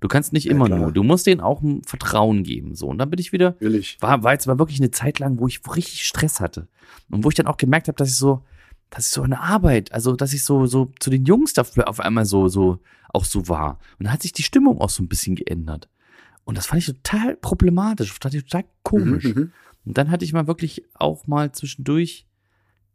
Du 0.01 0.09
kannst 0.09 0.33
nicht 0.33 0.45
Ja, 0.45 0.53
immer 0.53 0.67
klar. 0.67 0.79
nur. 0.79 0.93
Du 0.93 1.03
musst 1.03 1.27
denen 1.27 1.41
auch 1.41 1.63
ein 1.63 1.83
Vertrauen 1.85 2.43
geben. 2.45 2.75
So, 2.75 2.87
und 2.89 2.99
dann 2.99 3.11
bin 3.11 3.19
ich 3.19 3.33
wieder, 3.33 3.51
Natürlich. 3.53 3.97
war, 4.01 4.23
war 4.23 4.33
jetzt 4.33 4.47
mal 4.47 4.59
wirklich 4.59 4.81
eine 4.81 4.91
Zeit 4.91 5.19
lang, 5.19 5.39
wo 5.39 5.47
ich 5.49 5.61
richtig 5.75 6.05
Stress 6.05 6.41
hatte. 6.41 6.69
Und 7.11 7.25
wo 7.25 7.29
ich 7.29 7.35
dann 7.35 7.47
auch 7.47 7.57
gemerkt 7.57 7.89
habe, 7.89 7.97
dass 7.97 8.09
ich 8.09 8.17
so, 8.17 8.43
dass 8.91 9.07
ich 9.07 9.13
so 9.13 9.23
eine 9.23 9.41
Arbeit, 9.41 9.93
also 9.93 10.15
dass 10.17 10.33
ich 10.33 10.45
so, 10.45 10.67
so 10.67 10.93
zu 11.01 11.11
den 11.11 11.25
Jungs 11.25 11.53
dafür 11.53 11.89
auf 11.89 12.01
einmal 12.01 12.25
so, 12.25 12.49
so, 12.49 12.79
auch 13.13 13.25
so 13.25 13.49
war. 13.49 13.79
Und 13.99 14.05
dann 14.05 14.13
hat 14.13 14.23
sich 14.23 14.33
die 14.33 14.43
Stimmung 14.43 14.81
auch 14.81 14.91
so 14.91 15.03
ein 15.03 15.09
bisschen 15.09 15.35
geändert. 15.37 15.89
Und 16.45 16.57
das 16.57 16.67
fand 16.67 16.81
ich 16.81 16.87
total 16.87 17.37
problematisch, 17.37 18.13
fand 18.13 18.35
ich 18.35 18.45
total 18.45 18.65
komisch. 18.83 19.25
Mhm, 19.25 19.31
mhm. 19.35 19.53
Und 19.85 19.99
dann 19.99 20.11
hatte 20.11 20.25
ich 20.25 20.33
mal 20.33 20.47
wirklich 20.47 20.85
auch 20.95 21.27
mal 21.27 21.53
zwischendurch 21.53 22.27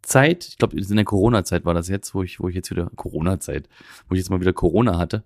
Zeit, 0.02 0.46
ich 0.48 0.58
glaube, 0.58 0.78
in 0.78 0.96
der 0.96 1.06
Corona-Zeit 1.06 1.64
war 1.66 1.74
das 1.74 1.88
jetzt, 1.88 2.14
wo 2.14 2.24
ich, 2.24 2.40
wo 2.40 2.50
ich 2.50 2.56
jetzt 2.56 2.70
wieder, 2.72 2.90
Corona-Zeit, 2.96 3.70
wo 4.08 4.16
ich 4.16 4.20
jetzt 4.20 4.30
mal 4.30 4.42
wieder 4.42 4.54
Corona 4.54 4.98
hatte, 4.98 5.24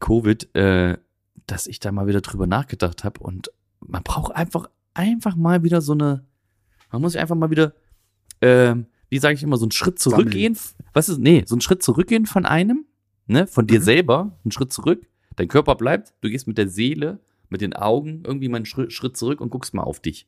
Covid, 0.00 0.54
äh, 0.54 0.96
dass 1.46 1.66
ich 1.66 1.80
da 1.80 1.92
mal 1.92 2.06
wieder 2.06 2.20
drüber 2.20 2.46
nachgedacht 2.46 3.04
habe 3.04 3.20
und 3.20 3.50
man 3.80 4.02
braucht 4.02 4.34
einfach, 4.34 4.68
einfach 4.94 5.36
mal 5.36 5.62
wieder 5.62 5.80
so 5.80 5.92
eine, 5.92 6.24
man 6.90 7.02
muss 7.02 7.12
sich 7.12 7.20
einfach 7.20 7.36
mal 7.36 7.50
wieder, 7.50 7.74
ähm, 8.40 8.86
wie 9.10 9.18
sage 9.18 9.34
ich 9.34 9.42
immer, 9.42 9.56
so 9.56 9.64
einen 9.66 9.72
Schritt 9.72 9.98
zurückgehen. 9.98 10.56
Was 10.92 11.08
ist, 11.08 11.18
nee, 11.18 11.44
so 11.46 11.54
einen 11.54 11.60
Schritt 11.60 11.82
zurückgehen 11.82 12.26
von 12.26 12.46
einem, 12.46 12.86
ne, 13.26 13.46
von 13.46 13.66
dir 13.66 13.80
Mhm. 13.80 13.84
selber, 13.84 14.38
einen 14.44 14.52
Schritt 14.52 14.72
zurück. 14.72 15.06
Dein 15.36 15.48
Körper 15.48 15.74
bleibt, 15.74 16.14
du 16.20 16.30
gehst 16.30 16.46
mit 16.46 16.56
der 16.58 16.68
Seele, 16.68 17.20
mit 17.48 17.60
den 17.60 17.74
Augen 17.74 18.22
irgendwie 18.24 18.48
mal 18.48 18.56
einen 18.56 18.66
Schritt, 18.66 18.92
Schritt 18.92 19.16
zurück 19.16 19.40
und 19.40 19.50
guckst 19.50 19.74
mal 19.74 19.82
auf 19.82 20.00
dich. 20.00 20.26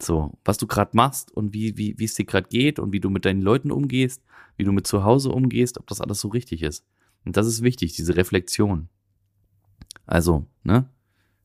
So, 0.00 0.32
was 0.44 0.58
du 0.58 0.66
gerade 0.66 0.90
machst 0.96 1.30
und 1.32 1.54
wie, 1.54 1.76
wie, 1.78 1.98
wie 1.98 2.04
es 2.04 2.14
dir 2.14 2.24
gerade 2.24 2.48
geht 2.48 2.78
und 2.78 2.92
wie 2.92 3.00
du 3.00 3.08
mit 3.10 3.24
deinen 3.24 3.40
Leuten 3.42 3.70
umgehst, 3.70 4.22
wie 4.56 4.64
du 4.64 4.72
mit 4.72 4.86
zu 4.86 5.04
Hause 5.04 5.30
umgehst, 5.30 5.78
ob 5.78 5.86
das 5.86 6.00
alles 6.00 6.20
so 6.20 6.28
richtig 6.28 6.62
ist. 6.62 6.84
Und 7.24 7.36
das 7.36 7.46
ist 7.46 7.62
wichtig, 7.62 7.94
diese 7.94 8.16
Reflexion. 8.16 8.88
Also, 10.06 10.46
ne? 10.62 10.88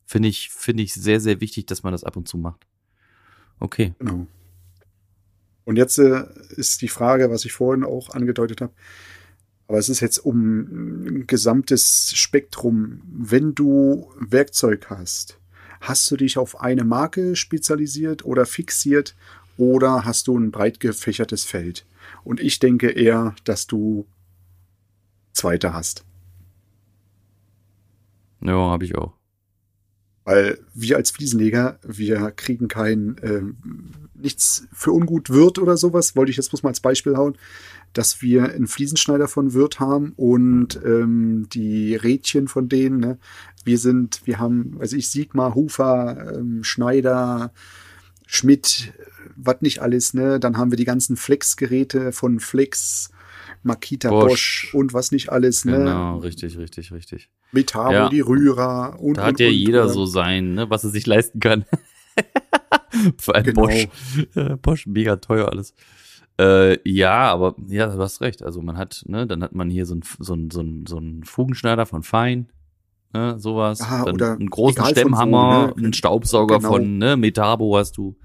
Finde 0.04 0.28
ich, 0.28 0.50
finde 0.50 0.82
ich 0.82 0.94
sehr, 0.94 1.20
sehr 1.20 1.40
wichtig, 1.40 1.66
dass 1.66 1.82
man 1.82 1.92
das 1.92 2.04
ab 2.04 2.16
und 2.16 2.28
zu 2.28 2.38
macht. 2.38 2.66
Okay. 3.60 3.94
Genau. 3.98 4.26
Und 5.64 5.76
jetzt 5.76 5.98
äh, 5.98 6.24
ist 6.56 6.80
die 6.80 6.88
Frage, 6.88 7.30
was 7.30 7.44
ich 7.44 7.52
vorhin 7.52 7.84
auch 7.84 8.10
angedeutet 8.10 8.62
habe, 8.62 8.72
aber 9.66 9.78
es 9.78 9.90
ist 9.90 10.00
jetzt 10.00 10.18
um 10.18 11.04
ein 11.04 11.26
gesamtes 11.26 12.12
Spektrum. 12.16 13.02
Wenn 13.04 13.54
du 13.54 14.10
Werkzeug 14.18 14.88
hast, 14.88 15.38
hast 15.82 16.10
du 16.10 16.16
dich 16.16 16.38
auf 16.38 16.58
eine 16.60 16.84
Marke 16.84 17.36
spezialisiert 17.36 18.24
oder 18.24 18.46
fixiert 18.46 19.14
oder 19.58 20.06
hast 20.06 20.26
du 20.26 20.38
ein 20.38 20.50
breit 20.50 20.80
gefächertes 20.80 21.44
Feld? 21.44 21.84
Und 22.24 22.40
ich 22.40 22.60
denke 22.60 22.88
eher, 22.88 23.36
dass 23.44 23.66
du 23.66 24.06
zweite 25.38 25.72
hast. 25.72 26.04
Ja, 28.40 28.52
habe 28.52 28.84
ich 28.84 28.96
auch. 28.96 29.14
Weil 30.24 30.58
wir 30.74 30.96
als 30.96 31.10
Fliesenleger, 31.10 31.78
wir 31.82 32.30
kriegen 32.32 32.68
kein 32.68 33.16
ähm, 33.22 33.56
nichts 34.14 34.68
für 34.72 34.92
ungut 34.92 35.30
Wirt 35.30 35.58
oder 35.58 35.76
sowas, 35.76 36.16
wollte 36.16 36.30
ich 36.30 36.36
jetzt 36.36 36.50
bloß 36.50 36.62
mal 36.62 36.68
als 36.68 36.80
Beispiel 36.80 37.16
hauen, 37.16 37.38
dass 37.92 38.20
wir 38.20 38.52
einen 38.52 38.66
Fliesenschneider 38.66 39.28
von 39.28 39.54
Wirt 39.54 39.80
haben 39.80 40.12
und 40.16 40.78
ähm, 40.84 41.48
die 41.50 41.96
Rädchen 41.96 42.48
von 42.48 42.68
denen, 42.68 43.00
ne? 43.00 43.18
Wir 43.64 43.78
sind, 43.78 44.22
wir 44.24 44.38
haben, 44.38 44.78
weiß 44.78 44.92
ich, 44.92 45.08
Sigma, 45.08 45.54
Hufer, 45.54 46.34
ähm, 46.36 46.62
Schneider, 46.62 47.52
Schmidt, 48.26 48.92
was 49.36 49.60
nicht 49.60 49.80
alles, 49.80 50.14
ne? 50.14 50.38
Dann 50.38 50.58
haben 50.58 50.70
wir 50.70 50.76
die 50.76 50.84
ganzen 50.84 51.16
Flex-Geräte 51.16 52.12
von 52.12 52.40
Flex, 52.40 53.10
Makita 53.62 54.10
Bosch. 54.10 54.28
Bosch, 54.28 54.74
und 54.74 54.92
was 54.94 55.12
nicht 55.12 55.30
alles, 55.30 55.64
ne? 55.64 55.78
Genau, 55.78 56.18
richtig, 56.18 56.56
richtig, 56.58 56.92
richtig. 56.92 57.30
Metabo, 57.52 57.92
Ja. 57.92 58.08
die 58.08 58.20
Rührer 58.20 58.96
und 59.00 59.16
Da 59.16 59.22
und, 59.22 59.28
hat 59.28 59.40
ja 59.40 59.48
und, 59.48 59.54
jeder 59.54 59.84
oder? 59.84 59.92
so 59.92 60.06
sein, 60.06 60.54
ne, 60.54 60.68
was 60.70 60.84
er 60.84 60.90
sich 60.90 61.06
leisten 61.06 61.40
kann. 61.40 61.64
Vor 63.18 63.34
allem 63.34 63.44
Genau. 63.44 63.62
Bosch. 63.62 63.88
Äh, 64.34 64.56
Bosch, 64.56 64.86
mega 64.86 65.16
teuer 65.16 65.48
alles. 65.48 65.74
Äh, 66.40 66.78
ja, 66.88 67.30
aber 67.32 67.54
ja, 67.68 67.86
du 67.88 67.98
hast 68.00 68.20
recht. 68.20 68.42
Also 68.42 68.60
man 68.62 68.76
hat, 68.78 69.04
ne, 69.06 69.26
dann 69.26 69.42
hat 69.42 69.54
man 69.54 69.70
hier 69.70 69.86
so 69.86 69.94
ein 69.96 70.02
so 70.20 70.34
ein 70.34 70.50
so 70.50 70.60
ein 70.60 70.86
so 70.86 70.98
ein 70.98 71.24
Fugenschneider 71.24 71.84
von 71.86 72.02
Fein, 72.02 72.48
ne, 73.12 73.38
sowas. 73.38 73.80
Ah, 73.82 74.04
dann 74.04 74.14
oder 74.14 74.32
einen 74.34 74.48
großen 74.50 74.76
von 74.76 74.86
wo, 74.86 74.90
Stemmhammer, 74.90 75.66
ne? 75.68 75.74
einen 75.76 75.92
Staubsauger 75.92 76.58
Genau. 76.58 76.68
von, 76.72 76.98
ne, 76.98 77.16
Metabo 77.16 77.76
hast 77.76 77.96
du. 77.96 78.16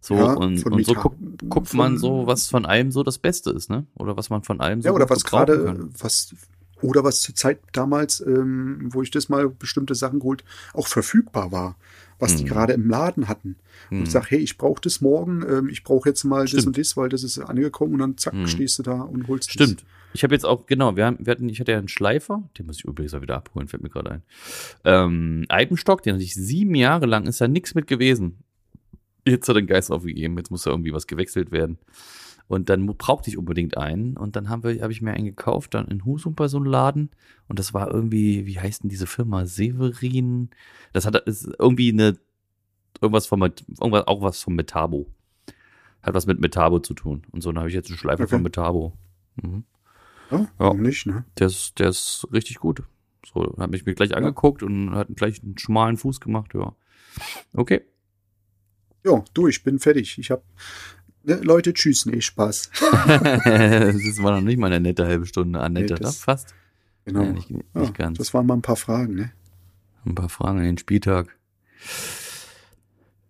So, 0.00 0.16
Ja, 0.16 0.32
und, 0.34 0.64
und 0.66 0.84
so 0.86 0.92
Meta- 0.94 1.12
guckt, 1.48 1.74
man 1.74 1.98
so, 1.98 2.26
was 2.26 2.48
von 2.48 2.64
allem 2.64 2.90
so 2.90 3.02
das 3.02 3.18
Beste 3.18 3.50
ist, 3.50 3.68
ne? 3.68 3.86
Oder 3.94 4.16
was 4.16 4.30
man 4.30 4.42
von 4.42 4.60
allem 4.60 4.80
so 4.80 4.88
Ja, 4.88 4.94
oder 4.94 5.10
was 5.10 5.24
gerade, 5.24 5.88
was, 5.98 6.34
oder 6.80 7.04
was 7.04 7.20
zur 7.20 7.34
Zeit 7.34 7.60
damals, 7.72 8.20
ähm, 8.20 8.88
wo 8.92 9.02
ich 9.02 9.10
das 9.10 9.28
mal 9.28 9.48
bestimmte 9.50 9.94
Sachen 9.94 10.20
geholt, 10.20 10.42
auch 10.72 10.86
verfügbar 10.86 11.52
war, 11.52 11.76
was 12.18 12.36
die 12.36 12.44
Mhm. 12.44 12.48
gerade 12.48 12.72
im 12.72 12.88
Laden 12.88 13.28
hatten. 13.28 13.56
Und 13.90 13.98
Hm. 13.98 14.02
ich 14.04 14.10
sag, 14.10 14.30
hey, 14.30 14.38
ich 14.38 14.56
brauche 14.56 14.80
das 14.80 15.02
morgen, 15.02 15.42
ähm, 15.46 15.68
ich 15.68 15.84
brauche 15.84 16.08
jetzt 16.08 16.24
mal 16.24 16.42
das 16.42 16.50
Stimmt. 16.50 16.66
und 16.68 16.78
das, 16.78 16.96
weil 16.96 17.10
das 17.10 17.22
ist 17.22 17.38
angekommen 17.38 17.92
und 17.94 17.98
dann 17.98 18.16
zack, 18.16 18.32
Mhm. 18.34 18.46
stehst 18.46 18.78
du 18.78 18.82
da 18.82 19.02
und 19.02 19.28
holst 19.28 19.52
Stimmt. 19.52 19.84
Ich 20.12 20.24
habe 20.24 20.34
jetzt 20.34 20.44
auch, 20.46 20.66
genau, 20.66 20.96
wir, 20.96 21.04
haben, 21.06 21.18
wir 21.20 21.30
hatten, 21.30 21.48
ich 21.50 21.60
hatte 21.60 21.72
ja 21.72 21.78
einen 21.78 21.88
Schleifer, 21.88 22.42
den 22.58 22.66
muss 22.66 22.78
ich 22.78 22.84
übrigens 22.84 23.12
auch 23.14 23.20
wieder 23.20 23.36
abholen, 23.36 23.68
fällt 23.68 23.82
mir 23.82 23.90
gerade 23.90 24.10
ein. 24.12 24.22
Ähm, 24.84 25.44
Alpenstock, 25.48 26.02
den 26.02 26.14
hatte 26.14 26.24
ich 26.24 26.34
sieben 26.34 26.74
Jahre 26.74 27.04
lang, 27.06 27.26
ist 27.26 27.40
da 27.40 27.46
nichts 27.46 27.74
mit 27.74 27.86
gewesen. 27.86 28.38
Jetzt 29.26 29.48
hat 29.48 29.56
er 29.56 29.62
den 29.62 29.66
Geist 29.66 29.90
aufgegeben, 29.90 30.36
jetzt 30.38 30.50
muss 30.50 30.62
da 30.62 30.70
irgendwie 30.70 30.92
was 30.92 31.06
gewechselt 31.06 31.50
werden. 31.50 31.78
Und 32.48 32.68
dann 32.68 32.84
brauchte 32.84 33.30
ich 33.30 33.38
unbedingt 33.38 33.76
einen. 33.76 34.16
Und 34.16 34.34
dann 34.34 34.48
habe 34.48 34.72
ich 34.72 35.02
mir 35.02 35.12
einen 35.12 35.24
gekauft, 35.26 35.74
dann 35.74 35.86
in 35.86 36.04
Husum 36.04 36.34
bei 36.34 36.48
so 36.48 36.56
einem 36.56 36.66
Laden. 36.66 37.10
Und 37.46 37.60
das 37.60 37.72
war 37.74 37.88
irgendwie, 37.88 38.44
wie 38.44 38.58
heißt 38.58 38.82
denn 38.82 38.90
diese 38.90 39.06
Firma? 39.06 39.46
Severin. 39.46 40.50
Das 40.92 41.06
hat 41.06 41.14
ist 41.26 41.48
irgendwie 41.60 41.92
eine, 41.92 42.18
irgendwas 43.00 43.26
von, 43.26 43.40
irgendwas, 43.40 44.08
auch 44.08 44.20
was 44.22 44.42
von 44.42 44.56
Metabo. 44.56 45.06
Hat 46.02 46.14
was 46.14 46.26
mit 46.26 46.40
Metabo 46.40 46.80
zu 46.80 46.94
tun. 46.94 47.22
Und 47.30 47.42
so, 47.42 47.52
dann 47.52 47.60
habe 47.60 47.68
ich 47.68 47.74
jetzt 47.74 47.88
einen 47.88 47.98
Schleifer 47.98 48.24
Okay. 48.24 48.30
von 48.30 48.42
Metabo. 48.42 48.94
Mhm. 49.40 49.64
das. 50.30 50.48
Ja, 50.58 50.74
nicht, 50.74 51.06
ne? 51.06 51.24
Der 51.38 51.46
ist, 51.46 51.78
der 51.78 51.90
ist 51.90 52.26
richtig 52.32 52.58
gut. 52.58 52.82
So, 53.32 53.54
hat 53.58 53.70
mich 53.70 53.86
mir 53.86 53.94
gleich 53.94 54.16
angeguckt 54.16 54.62
und 54.62 54.90
hat 54.90 55.08
gleich 55.14 55.42
einen 55.42 55.58
schmalen 55.58 55.96
Fuß 55.96 56.20
gemacht, 56.20 56.52
ja. 56.54 56.74
Okay. 57.52 57.82
Ja, 59.04 59.24
du, 59.34 59.46
ich 59.48 59.62
bin 59.62 59.78
fertig. 59.78 60.18
Ich 60.18 60.30
hab, 60.30 60.42
ne, 61.24 61.36
Leute, 61.42 61.72
tschüss, 61.72 62.06
nee, 62.06 62.20
Spaß. 62.20 62.70
das 62.80 64.22
war 64.22 64.32
noch 64.32 64.40
nicht 64.42 64.58
mal 64.58 64.66
eine 64.66 64.80
nette 64.80 65.06
halbe 65.06 65.26
Stunde. 65.26 65.60
Annette, 65.60 65.94
Nee, 65.94 66.00
das- 66.00 66.18
ne? 66.18 66.22
fast. 66.24 66.54
Genau. 67.06 67.22
Ja, 67.22 67.32
nicht, 67.32 67.50
nicht 67.50 67.64
ja, 67.74 67.90
ganz. 67.90 68.18
Das 68.18 68.34
waren 68.34 68.46
mal 68.46 68.54
ein 68.54 68.62
paar 68.62 68.76
Fragen, 68.76 69.14
ne? 69.14 69.32
Ein 70.04 70.14
paar 70.14 70.28
Fragen 70.28 70.58
an 70.58 70.64
den 70.64 70.78
Spieltag. 70.78 71.34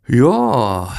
Ja. 0.08 0.92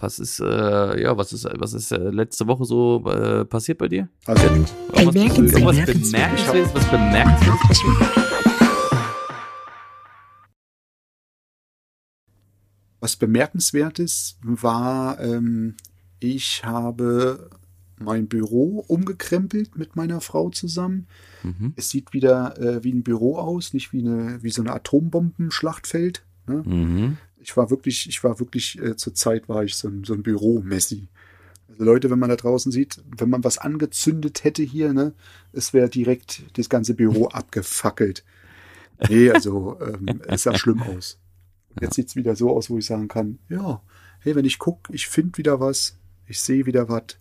Was 0.00 0.18
ist, 0.18 0.40
äh, 0.40 1.02
ja, 1.02 1.16
was 1.16 1.32
ist, 1.32 1.46
was 1.58 1.74
ist 1.74 1.92
äh, 1.92 1.98
letzte 1.98 2.46
Woche 2.46 2.64
so 2.64 3.04
äh, 3.06 3.44
passiert 3.44 3.78
bei 3.78 3.88
dir? 3.88 4.08
Also, 4.24 4.44
Irgendwas, 4.46 4.72
Bemerkenswert. 4.94 5.52
irgendwas 5.52 5.76
bemerkenswertes, 5.86 6.74
was 6.74 6.90
bemerkenswertes? 6.90 8.19
Was 13.00 13.16
bemerkenswertes 13.16 14.38
war, 14.42 15.18
ähm, 15.20 15.76
ich 16.20 16.64
habe 16.64 17.50
mein 17.98 18.28
Büro 18.28 18.84
umgekrempelt 18.88 19.76
mit 19.76 19.94
meiner 19.96 20.20
Frau 20.20 20.50
zusammen. 20.50 21.06
Mhm. 21.42 21.74
Es 21.76 21.90
sieht 21.90 22.12
wieder 22.12 22.58
äh, 22.58 22.82
wie 22.82 22.92
ein 22.92 23.02
Büro 23.02 23.36
aus, 23.36 23.72
nicht 23.72 23.92
wie 23.92 24.00
eine 24.00 24.42
wie 24.42 24.50
so 24.50 24.62
eine 24.62 24.72
Atombombenschlachtfeld. 24.72 26.24
Ne? 26.46 26.62
Mhm. 26.66 27.16
Ich 27.38 27.56
war 27.56 27.70
wirklich, 27.70 28.08
ich 28.08 28.22
war 28.24 28.40
wirklich 28.40 28.80
äh, 28.80 28.96
zur 28.96 29.14
Zeit 29.14 29.48
war 29.48 29.64
ich 29.64 29.76
so 29.76 29.88
ein, 29.88 30.04
so 30.04 30.14
ein 30.14 30.22
Büro-Messi. 30.22 31.08
Also 31.68 31.84
Leute, 31.84 32.10
wenn 32.10 32.18
man 32.18 32.30
da 32.30 32.36
draußen 32.36 32.72
sieht, 32.72 33.02
wenn 33.16 33.30
man 33.30 33.44
was 33.44 33.58
angezündet 33.58 34.44
hätte 34.44 34.62
hier, 34.62 34.92
ne, 34.92 35.14
es 35.52 35.72
wäre 35.72 35.88
direkt 35.88 36.42
das 36.58 36.68
ganze 36.68 36.94
Büro 36.94 37.28
abgefackelt. 37.32 38.24
Nee, 39.08 39.30
also 39.30 39.78
ähm, 39.80 40.20
es 40.26 40.42
sah 40.42 40.58
schlimm 40.58 40.82
aus. 40.82 41.18
Jetzt 41.80 41.94
sieht's 41.94 42.16
wieder 42.16 42.34
so 42.34 42.50
aus, 42.50 42.70
wo 42.70 42.78
ich 42.78 42.86
sagen 42.86 43.08
kann, 43.08 43.38
ja, 43.48 43.82
hey, 44.20 44.34
wenn 44.34 44.44
ich 44.44 44.58
gucke, 44.58 44.92
ich 44.92 45.06
finde 45.06 45.38
wieder 45.38 45.60
was, 45.60 45.98
ich 46.26 46.40
sehe 46.40 46.66
wieder 46.66 46.88
was. 46.88 47.18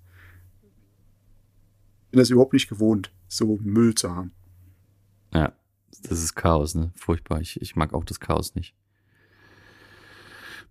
Bin 2.12 2.20
das 2.20 2.30
überhaupt 2.30 2.54
nicht 2.54 2.70
gewohnt, 2.70 3.12
so 3.28 3.60
Müll 3.62 3.94
zu 3.94 4.16
haben. 4.16 4.32
Ja, 5.34 5.54
das 6.04 6.24
ist 6.24 6.36
Chaos, 6.36 6.74
ne? 6.76 6.92
Furchtbar. 6.96 7.42
Ich, 7.42 7.62
ich 7.62 7.76
mag 7.76 7.94
auch 7.94 8.04
das 8.04 8.20
Chaos 8.20 8.56
nicht. 8.56 8.74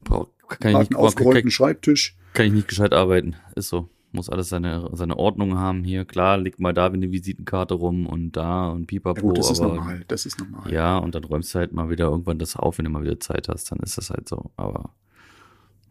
Brauch, 0.03 0.29
kann, 0.49 0.73
ich 0.73 0.79
nicht 0.79 0.91
einen 0.93 0.97
aufgeräumten 0.97 1.43
kann, 1.43 1.51
Schreibtisch. 1.51 2.17
kann 2.33 2.47
ich 2.47 2.53
nicht 2.53 2.69
gescheit 2.69 2.93
arbeiten. 2.93 3.37
Ist 3.55 3.69
so. 3.69 3.88
Muss 4.11 4.31
alles 4.31 4.49
seine, 4.49 4.88
seine 4.94 5.18
Ordnung 5.18 5.59
haben 5.59 5.85
hier. 5.85 6.05
Klar, 6.07 6.38
leg 6.38 6.59
mal 6.59 6.73
da 6.73 6.92
wie 6.92 6.97
eine 6.97 7.11
Visitenkarte 7.12 7.75
rum 7.75 8.07
und 8.07 8.33
da 8.33 8.68
und 8.71 8.87
pipapo. 8.87 9.16
Ja 9.18 9.23
gut, 9.23 9.38
das 9.38 9.51
ist 9.51 9.61
aber, 9.61 9.75
normal, 9.75 10.05
das 10.09 10.25
ist 10.25 10.38
normal. 10.40 10.73
Ja, 10.73 10.97
und 10.99 11.14
dann 11.14 11.25
räumst 11.25 11.55
du 11.55 11.59
halt 11.59 11.73
mal 11.73 11.90
wieder 11.90 12.07
irgendwann 12.07 12.38
das 12.38 12.57
auf, 12.57 12.79
wenn 12.79 12.85
du 12.87 12.90
mal 12.90 13.03
wieder 13.03 13.21
Zeit 13.21 13.49
hast. 13.49 13.71
Dann 13.71 13.81
ist 13.81 13.99
das 13.99 14.09
halt 14.09 14.27
so. 14.29 14.51
Aber, 14.57 14.94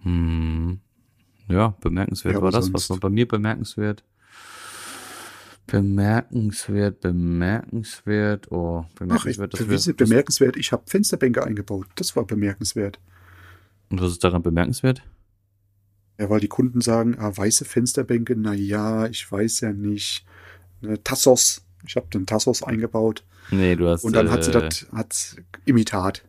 hm, 0.01 0.79
ja, 1.47 1.75
bemerkenswert 1.79 2.35
Ja, 2.35 2.41
war 2.41 2.51
das. 2.51 2.73
Was 2.73 2.89
war 2.89 2.97
bei 2.97 3.09
mir 3.09 3.27
bemerkenswert? 3.27 4.03
Bemerkenswert, 5.67 7.01
bemerkenswert. 7.01 8.51
Oh, 8.51 8.79
Ach, 8.79 8.85
ich, 8.89 8.95
bemerkenswert. 8.95 9.53
dass 9.53 9.59
wir- 9.59 9.69
wie 9.69 9.77
sie- 9.77 9.93
bemerkenswert, 9.93 10.55
ich 10.57 10.71
habe 10.71 10.83
Fensterbänke 10.87 11.43
eingebaut. 11.45 11.87
Das 11.95 12.15
war 12.15 12.25
bemerkenswert. 12.25 12.99
Und 13.89 14.01
was 14.01 14.11
ist 14.11 14.23
daran 14.23 14.41
bemerkenswert? 14.41 15.03
Ja, 16.17 16.29
weil 16.29 16.39
die 16.39 16.47
Kunden 16.47 16.81
sagen, 16.81 17.15
ah, 17.19 17.35
weiße 17.35 17.65
Fensterbänke, 17.65 18.35
na 18.35 18.53
ja, 18.53 19.05
ich 19.07 19.31
weiß 19.31 19.61
ja 19.61 19.73
nicht. 19.73 20.25
Ne, 20.81 21.01
Tassos, 21.03 21.65
ich 21.85 21.95
habe 21.95 22.07
den 22.13 22.25
Tassos 22.25 22.63
eingebaut 22.63 23.23
Nee, 23.51 23.75
du 23.75 23.87
hast. 23.87 24.03
und 24.03 24.15
dann 24.15 24.29
hat 24.29 24.43
sie 24.43 24.51
äh, 24.51 24.53
das 24.53 24.87
hat 24.91 25.35
Imitat. 25.65 26.23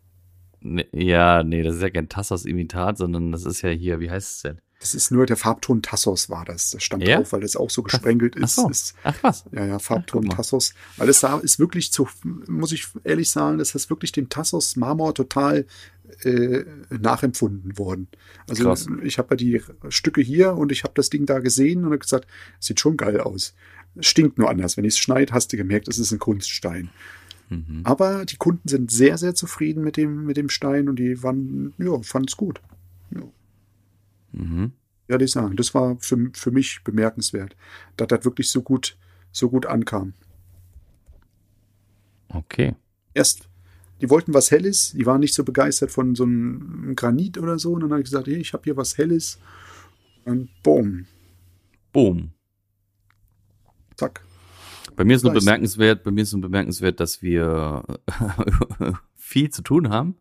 Nee, 0.61 0.87
ja, 0.92 1.42
nee, 1.42 1.62
das 1.62 1.77
ist 1.77 1.83
ja 1.83 1.90
kein 1.90 2.09
Tassos-Imitat, 2.09 2.98
sondern 2.98 3.33
das 3.33 3.44
ist 3.44 3.62
ja 3.62 3.70
hier, 3.70 4.01
wie 4.01 4.11
heißt 4.11 4.37
es 4.37 4.42
denn? 4.42 4.61
Das 4.81 4.95
ist 4.95 5.11
nur 5.11 5.27
der 5.27 5.37
Farbton 5.37 5.83
Tassos 5.83 6.31
war 6.31 6.45
das. 6.45 6.71
Das 6.71 6.83
stand 6.85 7.03
Ja? 7.03 7.17
drauf, 7.17 7.33
weil 7.33 7.41
das 7.41 7.57
auch 7.57 7.69
so 7.71 7.83
gesprengelt 7.83 8.37
Ach 8.38 8.45
ist. 8.45 8.55
so. 8.57 8.69
ist 8.69 8.95
Ach 9.03 9.17
was. 9.23 9.45
ja, 9.53 9.64
ja, 9.67 9.77
Ach, 9.77 9.81
Farbton 9.81 10.27
mal. 10.27 10.37
Tassos. 10.37 10.73
Weil 10.97 11.09
es 11.09 11.21
da 11.21 11.38
ist 11.38 11.59
wirklich 11.59 11.91
zu, 11.93 12.09
muss 12.47 12.71
ich 12.73 12.87
ehrlich 13.05 13.31
sagen, 13.31 13.59
das 13.59 13.75
ist 13.75 13.91
wirklich 13.91 14.12
dem 14.12 14.29
Tassos 14.29 14.77
Marmor 14.77 15.14
total 15.14 15.67
äh, 16.23 16.64
nachempfunden 16.91 17.77
worden. 17.77 18.07
Also 18.49 18.64
Krass. 18.64 18.87
ich 19.03 19.19
habe 19.19 19.35
ja 19.35 19.37
die 19.37 19.62
Stücke 19.91 20.21
hier 20.21 20.55
und 20.55 20.71
ich 20.71 20.85
habe 20.85 20.95
das 20.95 21.11
Ding 21.11 21.27
da 21.27 21.41
gesehen 21.41 21.81
und 21.81 21.87
habe 21.87 21.99
gesagt, 21.99 22.29
sieht 22.61 22.79
schon 22.81 22.97
geil 22.97 23.21
aus. 23.21 23.55
Stinkt 24.01 24.38
nur 24.38 24.49
anders. 24.49 24.77
Wenn 24.77 24.85
es 24.85 24.97
schneit, 24.97 25.33
hast 25.33 25.53
du 25.53 25.57
gemerkt, 25.57 25.88
es 25.88 25.99
ist 25.99 26.12
ein 26.12 26.19
Kunststein. 26.21 26.91
Mhm. 27.51 27.81
Aber 27.83 28.25
die 28.27 28.37
Kunden 28.37 28.69
sind 28.69 28.91
sehr, 28.93 29.19
sehr 29.19 29.35
zufrieden 29.35 29.83
mit 29.83 29.97
dem, 29.97 30.25
mit 30.25 30.37
dem 30.37 30.49
Stein 30.51 30.88
und 30.88 30.97
die 31.01 31.21
waren, 31.23 31.75
ja, 31.79 32.01
fanden 32.03 32.29
es 32.29 32.37
gut. 32.37 32.61
Mhm. 34.33 34.73
Ja, 35.09 35.19
ich 35.19 35.31
sagen. 35.31 35.57
Das 35.57 35.75
war 35.75 35.97
für, 36.01 36.31
für 36.35 36.51
mich 36.51 36.81
bemerkenswert, 36.85 37.57
dass 37.97 38.09
das 38.09 38.25
wirklich 38.25 38.51
so 38.51 38.62
gut, 38.62 38.97
so 39.33 39.49
gut 39.49 39.67
ankam. 39.67 40.12
Okay. 42.29 42.75
Erst, 43.14 43.49
die 44.01 44.11
wollten 44.11 44.35
was 44.35 44.51
Helles, 44.51 44.93
die 44.93 45.07
waren 45.07 45.21
nicht 45.21 45.35
so 45.35 45.45
begeistert 45.45 45.91
von 45.91 46.14
so 46.14 46.25
einem 46.25 46.95
Granit 46.95 47.38
oder 47.38 47.59
so. 47.59 47.73
Und 47.73 47.81
dann 47.81 47.91
habe 47.91 48.01
ich 48.01 48.07
gesagt, 48.07 48.27
hey, 48.27 48.37
ich 48.37 48.53
habe 48.53 48.64
hier 48.64 48.77
was 48.77 48.99
Helles. 48.99 49.38
Und 50.25 50.51
boom, 50.62 51.07
Boom. 51.93 52.33
zack. 53.97 54.23
Bei 54.95 55.05
mir 55.05 55.17
ist 55.17 55.23
nur 55.23 55.33
bemerkenswert, 55.33 56.03
bei 56.03 56.11
mir 56.11 56.23
ist 56.23 56.33
nur 56.33 56.43
bemerkenswert, 56.43 57.01
dass 57.01 57.23
wir 57.23 57.85
viel 59.17 59.51
zu 59.51 59.62
tun 59.62 59.91
haben 59.91 60.17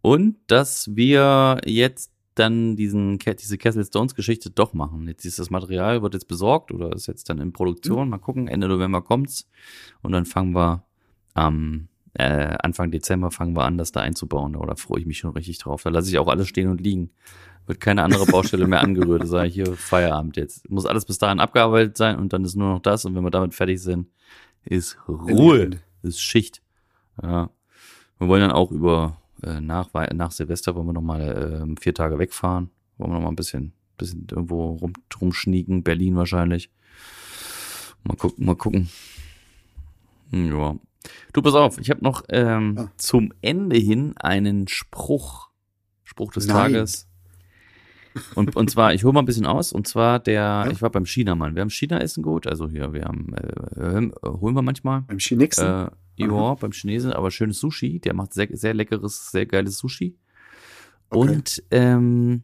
und 0.00 0.36
dass 0.46 0.96
wir 0.96 1.60
jetzt 1.64 2.12
dann 2.38 2.76
diesen 2.76 3.18
diese 3.18 3.58
Castle 3.58 3.84
Stones 3.84 4.14
Geschichte 4.14 4.50
doch 4.50 4.74
machen. 4.74 5.08
Jetzt 5.08 5.24
ist 5.24 5.38
das 5.38 5.50
Material 5.50 6.02
wird 6.02 6.14
jetzt 6.14 6.28
besorgt 6.28 6.70
oder 6.72 6.92
ist 6.92 7.06
jetzt 7.06 7.28
dann 7.28 7.40
in 7.40 7.52
Produktion. 7.52 8.08
Mal 8.08 8.18
gucken, 8.18 8.48
Ende 8.48 8.68
November 8.68 9.02
kommt's 9.02 9.48
und 10.02 10.12
dann 10.12 10.26
fangen 10.26 10.54
wir 10.54 10.84
am 11.34 11.88
äh, 12.18 12.56
Anfang 12.62 12.90
Dezember 12.90 13.30
fangen 13.30 13.54
wir 13.54 13.64
an, 13.64 13.76
das 13.76 13.92
da 13.92 14.00
einzubauen. 14.00 14.54
Da 14.54 14.74
freue 14.76 15.00
ich 15.00 15.06
mich 15.06 15.18
schon 15.18 15.32
richtig 15.32 15.58
drauf. 15.58 15.82
Da 15.82 15.90
lasse 15.90 16.08
ich 16.08 16.18
auch 16.18 16.28
alles 16.28 16.48
stehen 16.48 16.70
und 16.70 16.80
liegen. 16.80 17.10
Wird 17.66 17.80
keine 17.80 18.04
andere 18.04 18.26
Baustelle 18.26 18.66
mehr 18.66 18.80
angerührt. 18.80 19.22
Da 19.22 19.26
sage 19.26 19.48
ich 19.48 19.54
hier 19.54 19.74
Feierabend 19.74 20.36
jetzt. 20.36 20.70
Muss 20.70 20.86
alles 20.86 21.04
bis 21.04 21.18
dahin 21.18 21.40
abgearbeitet 21.40 21.96
sein 21.96 22.16
und 22.16 22.32
dann 22.32 22.44
ist 22.44 22.56
nur 22.56 22.68
noch 22.68 22.80
das. 22.80 23.04
Und 23.04 23.14
wenn 23.14 23.24
wir 23.24 23.30
damit 23.30 23.54
fertig 23.54 23.82
sind, 23.82 24.08
ist 24.64 24.96
Ruhe. 25.08 25.70
Ist 26.02 26.20
Schicht. 26.20 26.62
Ja. 27.22 27.50
Wir 28.18 28.28
wollen 28.28 28.40
dann 28.40 28.52
auch 28.52 28.70
über 28.70 29.20
äh, 29.42 29.60
nach, 29.60 29.88
nach 30.14 30.30
Silvester 30.30 30.74
wollen 30.74 30.86
wir 30.86 30.92
noch 30.92 31.02
mal 31.02 31.60
ähm, 31.62 31.76
vier 31.76 31.94
Tage 31.94 32.18
wegfahren. 32.18 32.70
Wollen 32.98 33.10
wir 33.10 33.14
noch 33.16 33.22
mal 33.24 33.28
ein 33.30 33.36
bisschen, 33.36 33.72
bisschen 33.98 34.26
irgendwo 34.30 34.72
rum, 34.76 34.92
rumschnieken. 35.20 35.82
Berlin 35.82 36.16
wahrscheinlich. 36.16 36.70
Mal 38.04 38.16
gucken, 38.16 38.46
mal 38.46 38.56
gucken. 38.56 38.88
Hm, 40.30 40.50
Ja. 40.56 40.76
Du, 41.32 41.40
pass 41.40 41.54
auf, 41.54 41.78
ich 41.78 41.90
habe 41.90 42.02
noch 42.02 42.24
ähm, 42.30 42.74
Ja. 42.76 42.90
zum 42.96 43.32
Ende 43.40 43.76
hin 43.76 44.14
einen 44.16 44.66
Spruch. 44.66 45.50
Spruch 46.02 46.32
des 46.32 46.46
Nein. 46.46 46.72
Tages. 46.72 47.06
Und, 48.34 48.56
und 48.56 48.70
zwar, 48.70 48.94
ich 48.94 49.04
hole 49.04 49.12
mal 49.12 49.20
ein 49.20 49.26
bisschen 49.26 49.46
aus, 49.46 49.72
und 49.72 49.86
zwar 49.86 50.18
der, 50.18 50.34
Ja. 50.34 50.70
ich 50.70 50.82
war 50.82 50.90
beim 50.90 51.04
Chinamann. 51.04 51.54
Wir 51.54 51.62
haben 51.62 51.70
China-Essen 51.70 52.22
gut, 52.22 52.46
also 52.46 52.68
hier, 52.68 52.92
wir 52.92 53.04
haben, 53.04 53.34
äh, 53.34 53.98
äh, 53.98 54.10
holen 54.24 54.54
wir 54.54 54.62
manchmal. 54.62 55.02
Beim 55.02 55.18
Chinesen. 55.18 55.66
Äh, 55.66 55.90
ja, 56.16 56.54
beim 56.54 56.72
Chinesen, 56.72 57.12
aber 57.12 57.30
schönes 57.30 57.58
Sushi. 57.58 58.00
Der 58.00 58.14
macht 58.14 58.32
sehr, 58.32 58.48
sehr 58.52 58.74
leckeres, 58.74 59.30
sehr 59.30 59.46
geiles 59.46 59.78
Sushi. 59.78 60.16
Okay. 61.10 61.18
Und, 61.34 61.62
ähm, 61.70 62.42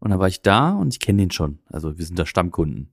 und 0.00 0.10
da 0.10 0.18
war 0.18 0.28
ich 0.28 0.42
da 0.42 0.70
und 0.72 0.94
ich 0.94 1.00
kenne 1.00 1.22
den 1.22 1.30
schon. 1.30 1.58
Also 1.66 1.98
wir 1.98 2.04
sind 2.04 2.18
da 2.18 2.24
Stammkunden. 2.24 2.92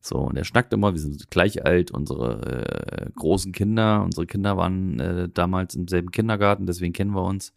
So, 0.00 0.18
und 0.18 0.36
er 0.36 0.44
schnackt 0.44 0.72
immer, 0.72 0.92
wir 0.92 1.00
sind 1.00 1.30
gleich 1.30 1.64
alt, 1.66 1.90
unsere 1.90 3.06
äh, 3.06 3.10
großen 3.16 3.52
Kinder, 3.52 4.02
unsere 4.04 4.26
Kinder 4.26 4.56
waren 4.56 5.00
äh, 5.00 5.28
damals 5.28 5.74
im 5.74 5.88
selben 5.88 6.12
Kindergarten, 6.12 6.64
deswegen 6.66 6.92
kennen 6.92 7.10
wir 7.10 7.24
uns. 7.24 7.52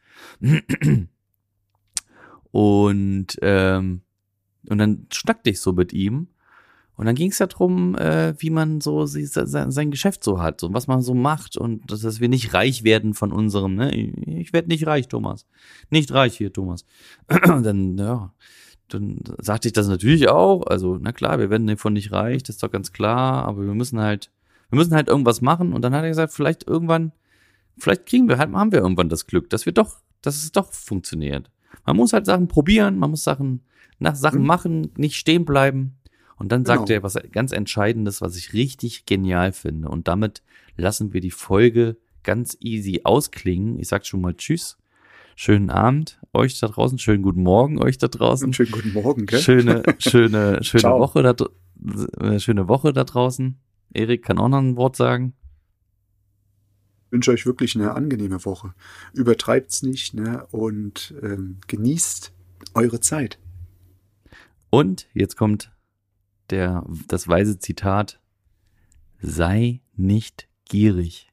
Und, 2.51 3.37
ähm, 3.41 4.01
und 4.67 4.77
dann 4.77 5.07
schnackte 5.11 5.49
ich 5.49 5.59
so 5.59 5.73
mit 5.73 5.93
ihm. 5.93 6.27
Und 6.99 7.05
dann 7.05 7.15
ging 7.15 7.31
es 7.31 7.39
ja 7.39 7.47
drum, 7.47 7.95
äh, 7.95 8.33
wie 8.39 8.49
man 8.49 8.81
so 8.81 9.05
sie, 9.05 9.25
sein, 9.25 9.71
sein 9.71 9.89
Geschäft 9.89 10.21
so 10.21 10.41
hat 10.41 10.63
und 10.63 10.73
was 10.73 10.87
man 10.87 11.01
so 11.01 11.13
macht 11.13 11.55
und 11.55 11.89
dass, 11.89 12.19
wir 12.19 12.27
nicht 12.27 12.53
reich 12.53 12.83
werden 12.83 13.13
von 13.13 13.31
unserem, 13.31 13.75
ne? 13.75 13.95
Ich 13.95 14.51
werde 14.51 14.67
nicht 14.67 14.85
reich, 14.85 15.07
Thomas. 15.07 15.45
Nicht 15.89 16.11
reich 16.11 16.35
hier, 16.35 16.51
Thomas. 16.51 16.83
Und 17.47 17.63
dann, 17.63 17.97
ja, 17.97 18.33
dann 18.89 19.19
sagte 19.37 19.69
ich 19.69 19.73
das 19.73 19.87
natürlich 19.87 20.27
auch. 20.27 20.63
Also, 20.67 20.97
na 20.99 21.13
klar, 21.13 21.39
wir 21.39 21.49
werden 21.49 21.67
davon 21.67 21.93
nicht 21.93 22.11
reich, 22.11 22.43
das 22.43 22.57
ist 22.57 22.63
doch 22.63 22.71
ganz 22.71 22.91
klar, 22.91 23.45
aber 23.45 23.65
wir 23.65 23.75
müssen 23.75 24.01
halt, 24.01 24.29
wir 24.69 24.77
müssen 24.77 24.93
halt 24.93 25.07
irgendwas 25.07 25.39
machen. 25.39 25.71
Und 25.71 25.83
dann 25.83 25.93
hat 25.93 26.03
er 26.03 26.09
gesagt, 26.09 26.33
vielleicht 26.33 26.67
irgendwann, 26.67 27.13
vielleicht 27.77 28.07
kriegen 28.07 28.27
wir 28.27 28.37
halt, 28.37 28.51
haben 28.51 28.73
wir 28.73 28.79
irgendwann 28.79 29.07
das 29.07 29.25
Glück, 29.25 29.49
dass 29.49 29.65
wir 29.65 29.71
doch, 29.71 29.99
dass 30.21 30.35
es 30.35 30.51
doch 30.51 30.73
funktioniert. 30.73 31.49
Man 31.85 31.95
muss 31.97 32.13
halt 32.13 32.25
Sachen 32.25 32.47
probieren, 32.47 32.97
man 32.97 33.09
muss 33.11 33.23
Sachen 33.23 33.61
nach 33.99 34.15
Sachen 34.15 34.41
Mhm. 34.41 34.47
machen, 34.47 34.91
nicht 34.97 35.15
stehen 35.15 35.45
bleiben. 35.45 35.95
Und 36.37 36.51
dann 36.51 36.63
sagt 36.65 36.85
Genau. 36.87 36.97
er 36.99 37.03
was 37.03 37.17
ganz 37.31 37.51
Entscheidendes, 37.51 38.21
was 38.21 38.37
ich 38.37 38.53
richtig 38.53 39.05
genial 39.05 39.51
finde. 39.51 39.89
Und 39.89 40.07
damit 40.07 40.41
lassen 40.77 41.11
wir 41.13 41.19
die 41.19 41.31
Folge 41.31 41.97
ganz 42.23 42.55
easy 42.61 43.01
ausklingen. 43.03 43.77
Ich 43.79 43.89
sag 43.89 44.05
schon 44.05 44.21
mal 44.21 44.33
Tschüss. 44.35 44.77
Schönen 45.35 45.69
Abend 45.69 46.19
euch 46.33 46.59
da 46.59 46.67
draußen, 46.67 46.97
schönen 46.97 47.23
guten 47.23 47.43
Morgen 47.43 47.81
euch 47.81 47.97
da 47.97 48.07
draußen. 48.07 48.51
Schönen 48.53 48.71
guten 48.71 48.93
Morgen, 48.93 49.25
gell? 49.25 49.39
Schöne, 49.39 49.83
schöne, 49.97 50.59
schöne. 50.63 50.83
Woche 50.83 51.23
da, 51.23 51.33
äh, 52.25 52.39
schöne 52.39 52.67
Woche 52.67 52.91
da 52.93 53.03
draußen. 53.05 53.57
Erik 53.93 54.23
kann 54.23 54.37
auch 54.37 54.49
noch 54.49 54.59
ein 54.59 54.75
Wort 54.75 54.95
sagen. 54.95 55.33
Wünsche 57.09 57.31
euch 57.31 57.45
wirklich 57.45 57.75
eine 57.75 57.93
angenehme 57.93 58.43
Woche. 58.45 58.73
Übertreibt's 59.13 59.81
nicht 59.81 60.13
ne? 60.13 60.45
und 60.51 61.13
ähm, 61.21 61.57
genießt 61.67 62.33
eure 62.73 62.99
Zeit. 62.99 63.39
Und 64.69 65.07
jetzt 65.13 65.35
kommt 65.35 65.71
der, 66.49 66.85
das 67.07 67.27
weise 67.27 67.59
Zitat. 67.59 68.19
Sei 69.21 69.81
nicht 69.95 70.47
gierig. 70.65 71.28